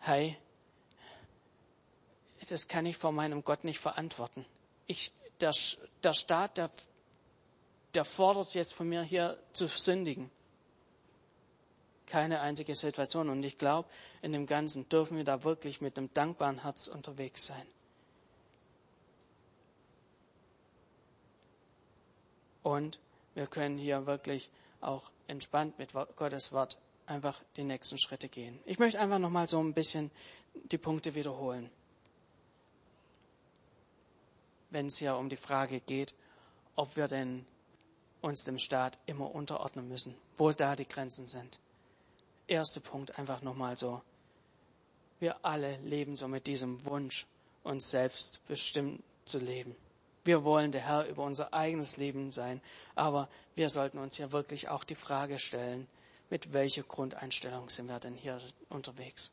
hey, 0.00 0.36
das 2.48 2.68
kann 2.68 2.84
ich 2.86 2.96
vor 2.96 3.12
meinem 3.12 3.42
Gott 3.42 3.64
nicht 3.64 3.78
verantworten 3.78 4.44
ich, 4.86 5.12
der, 5.40 5.52
der 6.02 6.14
Staat, 6.14 6.58
der, 6.58 6.70
der 7.94 8.04
fordert 8.04 8.54
jetzt 8.54 8.74
von 8.74 8.88
mir 8.88 9.02
hier 9.02 9.38
zu 9.52 9.66
sündigen. 9.66 10.30
Keine 12.06 12.40
einzige 12.40 12.74
Situation. 12.74 13.28
Und 13.28 13.42
ich 13.44 13.58
glaube, 13.58 13.88
in 14.22 14.32
dem 14.32 14.46
Ganzen 14.46 14.88
dürfen 14.88 15.16
wir 15.16 15.24
da 15.24 15.42
wirklich 15.42 15.80
mit 15.80 15.96
einem 15.96 16.12
dankbaren 16.12 16.62
Herz 16.62 16.86
unterwegs 16.86 17.46
sein. 17.46 17.66
Und 22.64 22.98
wir 23.34 23.46
können 23.46 23.78
hier 23.78 24.06
wirklich 24.06 24.50
auch 24.80 25.12
entspannt 25.28 25.78
mit 25.78 25.92
Gottes 26.16 26.50
Wort 26.50 26.76
einfach 27.06 27.40
die 27.56 27.62
nächsten 27.62 27.98
Schritte 27.98 28.28
gehen. 28.28 28.58
Ich 28.64 28.80
möchte 28.80 28.98
einfach 28.98 29.20
nochmal 29.20 29.46
so 29.46 29.60
ein 29.60 29.74
bisschen 29.74 30.10
die 30.72 30.78
Punkte 30.78 31.14
wiederholen 31.14 31.70
wenn 34.74 34.86
es 34.86 35.00
ja 35.00 35.14
um 35.14 35.28
die 35.28 35.36
Frage 35.36 35.80
geht, 35.80 36.14
ob 36.74 36.96
wir 36.96 37.06
denn 37.06 37.46
uns 38.20 38.42
dem 38.42 38.58
Staat 38.58 38.98
immer 39.06 39.32
unterordnen 39.32 39.88
müssen, 39.88 40.14
wo 40.36 40.50
da 40.50 40.74
die 40.74 40.88
Grenzen 40.88 41.26
sind. 41.26 41.60
Erster 42.48 42.80
Punkt 42.80 43.16
einfach 43.18 43.40
nochmal 43.40 43.76
so. 43.76 44.02
Wir 45.20 45.42
alle 45.44 45.78
leben 45.78 46.16
so 46.16 46.26
mit 46.26 46.48
diesem 46.48 46.84
Wunsch, 46.84 47.26
uns 47.62 47.90
selbst 47.90 48.42
bestimmt 48.48 49.02
zu 49.24 49.38
leben. 49.38 49.76
Wir 50.24 50.42
wollen 50.44 50.72
der 50.72 50.86
Herr 50.86 51.06
über 51.06 51.22
unser 51.22 51.52
eigenes 51.52 51.98
Leben 51.98 52.32
sein, 52.32 52.62
aber 52.94 53.28
wir 53.54 53.68
sollten 53.68 53.98
uns 53.98 54.16
ja 54.18 54.32
wirklich 54.32 54.68
auch 54.68 54.84
die 54.84 54.94
Frage 54.94 55.38
stellen, 55.38 55.86
mit 56.30 56.52
welcher 56.52 56.82
Grundeinstellung 56.82 57.68
sind 57.68 57.88
wir 57.88 58.00
denn 58.00 58.14
hier 58.14 58.40
unterwegs? 58.70 59.32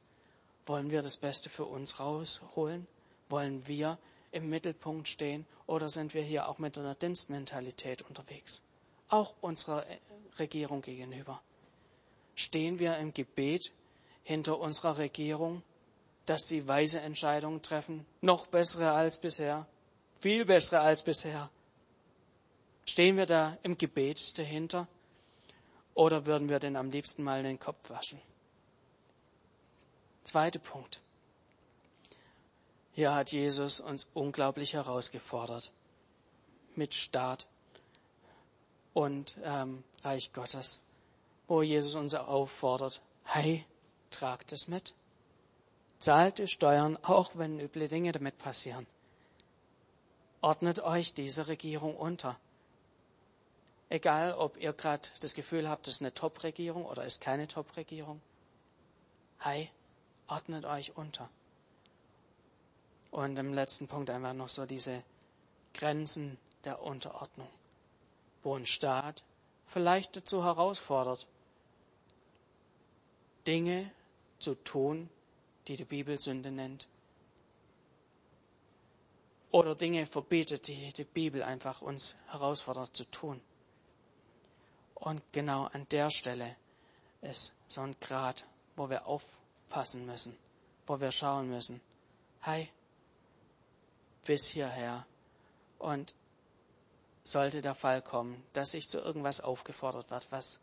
Wollen 0.66 0.92
wir 0.92 1.02
das 1.02 1.18
Beste 1.18 1.50
für 1.50 1.66
uns 1.66 2.00
rausholen? 2.00 2.88
Wollen 3.30 3.66
wir 3.68 3.98
im 4.32 4.50
Mittelpunkt 4.50 5.08
stehen 5.08 5.46
oder 5.66 5.88
sind 5.88 6.14
wir 6.14 6.22
hier 6.22 6.48
auch 6.48 6.58
mit 6.58 6.78
einer 6.78 6.96
Dienstmentalität 6.96 8.02
unterwegs? 8.04 8.62
Auch 9.08 9.34
unserer 9.42 9.86
äh, 9.88 9.98
Regierung 10.40 10.82
gegenüber. 10.82 11.42
Stehen 12.36 12.80
wir 12.80 12.98
im 12.98 13.14
Gebet 13.14 13.74
hinter 14.24 14.60
unserer 14.60 14.98
Regierung, 14.98 15.64
dass 16.26 16.48
sie 16.48 16.68
weise 16.68 17.00
Entscheidungen 17.00 17.62
treffen, 17.62 18.06
noch 18.22 18.48
bessere 18.48 18.92
als 18.92 19.20
bisher, 19.20 19.66
viel 20.22 20.46
bessere 20.46 20.80
als 20.82 21.04
bisher? 21.04 21.50
Stehen 22.86 23.18
wir 23.18 23.26
da 23.26 23.58
im 23.64 23.78
Gebet 23.78 24.38
dahinter 24.38 24.88
oder 25.96 26.26
würden 26.26 26.48
wir 26.48 26.60
denn 26.60 26.76
am 26.76 26.92
liebsten 26.92 27.24
mal 27.24 27.42
den 27.42 27.60
Kopf 27.60 27.90
waschen? 27.90 28.22
Zweiter 30.24 30.60
Punkt. 30.60 31.02
Hier 32.94 33.16
hat 33.16 33.32
Jesus 33.32 33.80
uns 33.80 34.08
unglaublich 34.14 34.74
herausgefordert 34.74 35.72
mit 36.76 36.94
Staat 36.94 37.48
und 38.94 39.38
ähm, 39.44 39.84
Reich 40.04 40.34
Gottes, 40.34 40.82
wo 41.48 41.62
Jesus 41.64 41.96
uns 41.96 42.14
auffordert, 42.14 43.02
hey, 43.24 43.66
tragt 44.12 44.52
es 44.52 44.68
mit. 44.68 44.94
Zahlt 45.98 46.40
die 46.40 46.48
Steuern, 46.48 46.98
auch 47.04 47.32
wenn 47.36 47.60
üble 47.60 47.88
Dinge 47.88 48.12
damit 48.12 48.38
passieren. 48.38 48.86
Ordnet 50.42 50.80
euch 50.80 51.14
diese 51.14 51.48
Regierung 51.48 51.96
unter. 51.96 52.40
Egal, 53.90 54.34
ob 54.34 54.58
ihr 54.58 54.74
gerade 54.74 55.08
das 55.20 55.34
Gefühl 55.36 55.70
habt, 55.70 55.88
es 55.88 55.96
ist 55.96 56.02
eine 56.02 56.14
Top-Regierung 56.14 56.86
oder 56.86 57.04
ist 57.04 57.22
keine 57.22 57.48
Top-Regierung. 57.48 58.22
Hey, 59.40 59.70
ordnet 60.28 60.66
euch 60.66 60.96
unter. 60.96 61.30
Und 63.12 63.38
im 63.38 63.54
letzten 63.54 63.88
Punkt 63.88 64.10
einfach 64.10 64.34
noch 64.34 64.50
so 64.50 64.66
diese 64.66 65.04
Grenzen 65.74 66.38
der 66.64 66.82
Unterordnung, 66.82 67.50
wo 68.44 68.56
ein 68.56 68.66
Staat 68.66 69.24
vielleicht 69.66 70.16
dazu 70.16 70.44
herausfordert, 70.44 71.28
Dinge 73.46 73.92
zu 74.40 74.56
tun, 74.56 75.10
die 75.68 75.76
die 75.76 75.86
Bibel 75.86 76.20
Sünde 76.20 76.52
nennt. 76.52 76.88
Oder 79.52 79.76
Dinge 79.76 80.06
verbietet, 80.06 80.68
die 80.68 80.94
die 80.94 81.04
Bibel 81.04 81.44
einfach 81.44 81.82
uns 81.82 82.18
herausfordert 82.28 82.96
zu 82.96 83.04
tun. 83.06 83.42
Und 84.96 85.22
genau 85.34 85.66
an 85.66 85.88
der 85.90 86.10
Stelle 86.10 86.56
ist 87.22 87.54
so 87.68 87.82
ein 87.82 87.96
Grad, 88.00 88.46
wo 88.76 88.90
wir 88.90 89.08
aufpassen 89.08 90.06
müssen, 90.06 90.38
wo 90.88 91.00
wir 91.00 91.12
schauen 91.12 91.50
müssen. 91.50 91.82
Hey, 92.42 92.70
bis 94.26 94.48
hierher. 94.48 95.06
Und 95.80 96.14
sollte 97.24 97.62
der 97.62 97.76
Fall 97.76 98.02
kommen, 98.02 98.44
dass 98.54 98.74
ich 98.74 98.90
zu 98.90 99.00
irgendwas 99.00 99.42
aufgefordert 99.42 100.10
wird, 100.12 100.32
was 100.32 100.60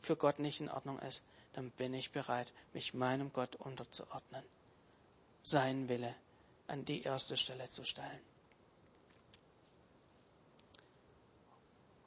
für 0.00 0.16
Gott 0.16 0.38
nicht 0.38 0.60
in 0.60 0.70
Ordnung 0.70 0.98
ist, 0.98 1.24
dann 1.52 1.70
bin 1.70 1.94
ich 1.94 2.10
bereit, 2.10 2.52
mich 2.72 2.94
meinem 2.94 3.32
Gott 3.32 3.56
unterzuordnen, 3.56 4.44
seinen 5.42 5.88
Wille 5.88 6.14
an 6.66 6.84
die 6.84 7.02
erste 7.02 7.36
Stelle 7.36 7.68
zu 7.68 7.84
stellen. 7.84 8.20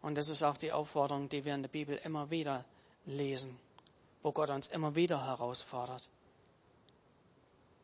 Und 0.01 0.15
das 0.15 0.29
ist 0.29 0.43
auch 0.43 0.57
die 0.57 0.71
Aufforderung, 0.71 1.27
die 1.29 1.43
wir 1.43 1.53
in 1.53 1.63
der 1.63 1.69
Bibel 1.69 1.97
immer 1.97 2.29
wieder 2.29 2.63
lesen, 3.05 3.59
wo 4.21 4.31
Gott 4.31 4.49
uns 4.49 4.69
immer 4.69 4.95
wieder 4.95 5.25
herausfordert. 5.25 6.07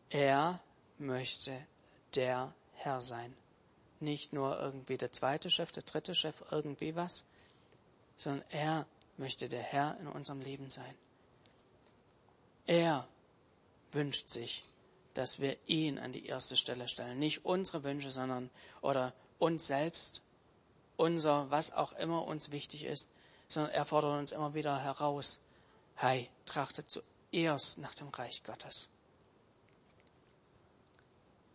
Er 0.10 0.62
möchte 1.00 1.66
der 2.16 2.54
Herr 2.76 3.02
sein. 3.02 3.36
Nicht 4.00 4.34
nur 4.34 4.60
irgendwie 4.60 4.98
der 4.98 5.12
zweite 5.12 5.50
Chef, 5.50 5.72
der 5.72 5.84
dritte 5.84 6.14
Chef, 6.14 6.36
irgendwie 6.52 6.96
was, 6.96 7.26
sondern 8.16 8.46
er 8.52 8.86
möchte 9.18 9.50
der 9.50 9.62
Herr 9.62 9.98
in 10.00 10.08
unserem 10.08 10.42
Leben 10.42 10.70
sein. 10.70 10.96
Er 12.66 13.08
wünscht 13.92 14.30
sich, 14.30 14.64
dass 15.14 15.40
wir 15.40 15.58
ihn 15.68 16.00
an 16.00 16.12
die 16.12 16.26
erste 16.26 16.56
Stelle 16.56 16.88
stellen. 16.88 17.20
Nicht 17.20 17.46
unsere 17.46 17.84
Wünsche, 17.84 18.10
sondern 18.10 18.50
oder 18.82 19.14
uns 19.40 19.68
selbst, 19.68 20.24
unser, 20.98 21.50
was 21.52 21.74
auch 21.74 21.94
immer 21.94 22.26
uns 22.26 22.52
wichtig 22.52 22.86
ist, 22.86 23.12
sondern 23.48 23.72
er 23.72 23.86
fordert 23.86 24.20
uns 24.20 24.32
immer 24.32 24.54
wieder 24.54 24.80
heraus. 24.80 25.40
Hey, 25.96 26.30
trachtet 26.46 26.90
zuerst 26.90 27.78
nach 27.78 27.94
dem 27.96 28.10
Reich 28.10 28.44
Gottes. 28.44 28.90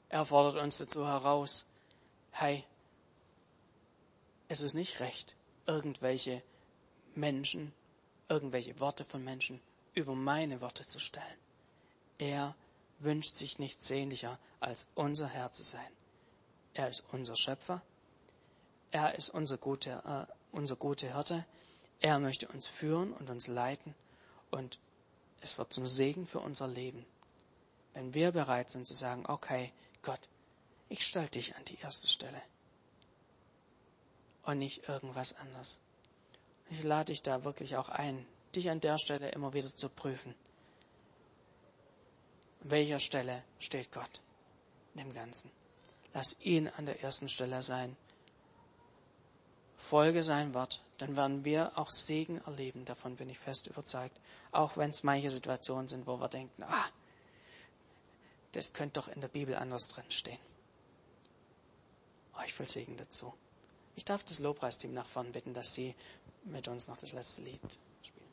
Er 0.09 0.25
fordert 0.25 0.63
uns 0.63 0.79
dazu 0.79 1.07
heraus. 1.07 1.67
Hey, 2.31 2.65
es 4.49 4.61
ist 4.61 4.75
nicht 4.75 5.01
recht, 5.01 5.35
irgendwelche 5.67 6.43
Menschen, 7.15 7.73
irgendwelche 8.29 8.79
Worte 8.81 9.05
von 9.05 9.23
Menschen 9.23 9.61
über 9.95 10.15
meine 10.15 10.61
Worte 10.61 10.87
zu 10.87 10.99
stellen. 10.99 11.27
Er 12.19 12.55
wünscht 12.99 13.35
sich 13.35 13.59
nichts 13.59 13.87
sehnlicher, 13.87 14.39
als 14.61 14.89
unser 14.95 15.29
Herr 15.29 15.53
zu 15.53 15.63
sein. 15.63 15.93
Er 16.75 16.89
ist 16.89 17.05
unser 17.13 17.37
Schöpfer. 17.37 17.83
Er 18.91 19.15
ist 19.17 19.31
unser 19.31 19.59
guter, 19.59 20.29
äh, 20.29 20.33
unser 20.53 20.77
guter 20.77 21.13
Hirte. 21.15 21.45
Er 22.01 22.19
möchte 22.19 22.49
uns 22.49 22.67
führen 22.67 23.13
und 23.13 23.29
uns 23.29 23.49
leiten 23.49 23.95
und 24.51 24.79
es 25.41 25.59
wird 25.59 25.73
zum 25.73 25.87
Segen 25.87 26.27
für 26.27 26.41
unser 26.41 26.69
Leben. 26.69 27.05
Wenn 27.95 28.15
wir 28.15 28.33
bereit 28.33 28.71
sind 28.71 28.87
zu 28.87 28.95
sagen, 28.95 29.25
okay, 29.27 29.73
Gott, 30.03 30.21
ich 30.89 31.05
stelle 31.05 31.29
dich 31.29 31.57
an 31.57 31.65
die 31.65 31.79
erste 31.81 32.09
Stelle 32.09 32.41
und 34.45 34.59
nicht 34.59 34.89
irgendwas 34.89 35.35
anderes. 35.37 35.81
Ich 36.71 36.83
lade 36.83 37.07
dich 37.07 37.23
da 37.23 37.45
wirklich 37.45 37.77
auch 37.77 37.89
ein, 37.89 38.27
dich 38.55 38.71
an 38.71 38.81
der 38.81 38.99
Stelle 38.99 39.31
immer 39.31 39.53
wieder 39.53 39.75
zu 39.75 39.89
prüfen. 39.89 40.35
An 42.63 42.71
welcher 42.71 43.01
Stelle 43.01 43.43
steht 43.59 43.93
Gott 43.93 44.21
in 44.95 45.01
dem 45.03 45.15
Ganzen? 45.15 45.51
Lass 46.15 46.37
ihn 46.41 46.69
an 46.69 46.87
der 46.87 47.03
ersten 47.03 47.29
Stelle 47.29 47.63
sein. 47.63 47.97
Folge 49.77 50.25
sein 50.25 50.55
Wort, 50.55 50.83
dann 50.99 51.17
werden 51.17 51.45
wir 51.45 51.79
auch 51.79 51.91
Segen 51.91 52.41
erleben. 52.45 52.85
Davon 52.85 53.17
bin 53.17 53.31
ich 53.31 53.39
fest 53.39 53.69
überzeugt. 53.69 54.19
Auch 54.51 54.77
wenn 54.77 54.91
es 54.91 55.05
manche 55.05 55.31
Situationen 55.31 55.87
sind, 55.87 56.07
wo 56.07 56.19
wir 56.19 56.29
denken, 56.29 56.65
ah, 56.65 56.89
das 58.53 58.73
könnte 58.73 59.01
doch 59.01 59.09
in 59.09 59.21
der 59.21 59.29
Bibel 59.29 59.55
anders 59.55 59.87
drin 59.89 60.11
stehen. 60.11 60.41
Oh, 62.37 62.43
ich 62.45 62.59
will 62.59 62.69
Segen 62.69 62.97
dazu. 62.97 63.33
Ich 63.95 64.05
darf 64.05 64.25
das 64.25 64.41
Lobpreisteam 64.41 64.93
nach 64.93 65.07
vorn 65.07 65.33
bitten, 65.33 65.55
dass 65.55 65.75
sie 65.75 65.95
mit 66.45 66.67
uns 66.69 66.89
noch 66.89 66.97
das 66.97 67.13
letzte 67.13 67.43
Lied 67.43 67.61
spielen. 68.03 68.28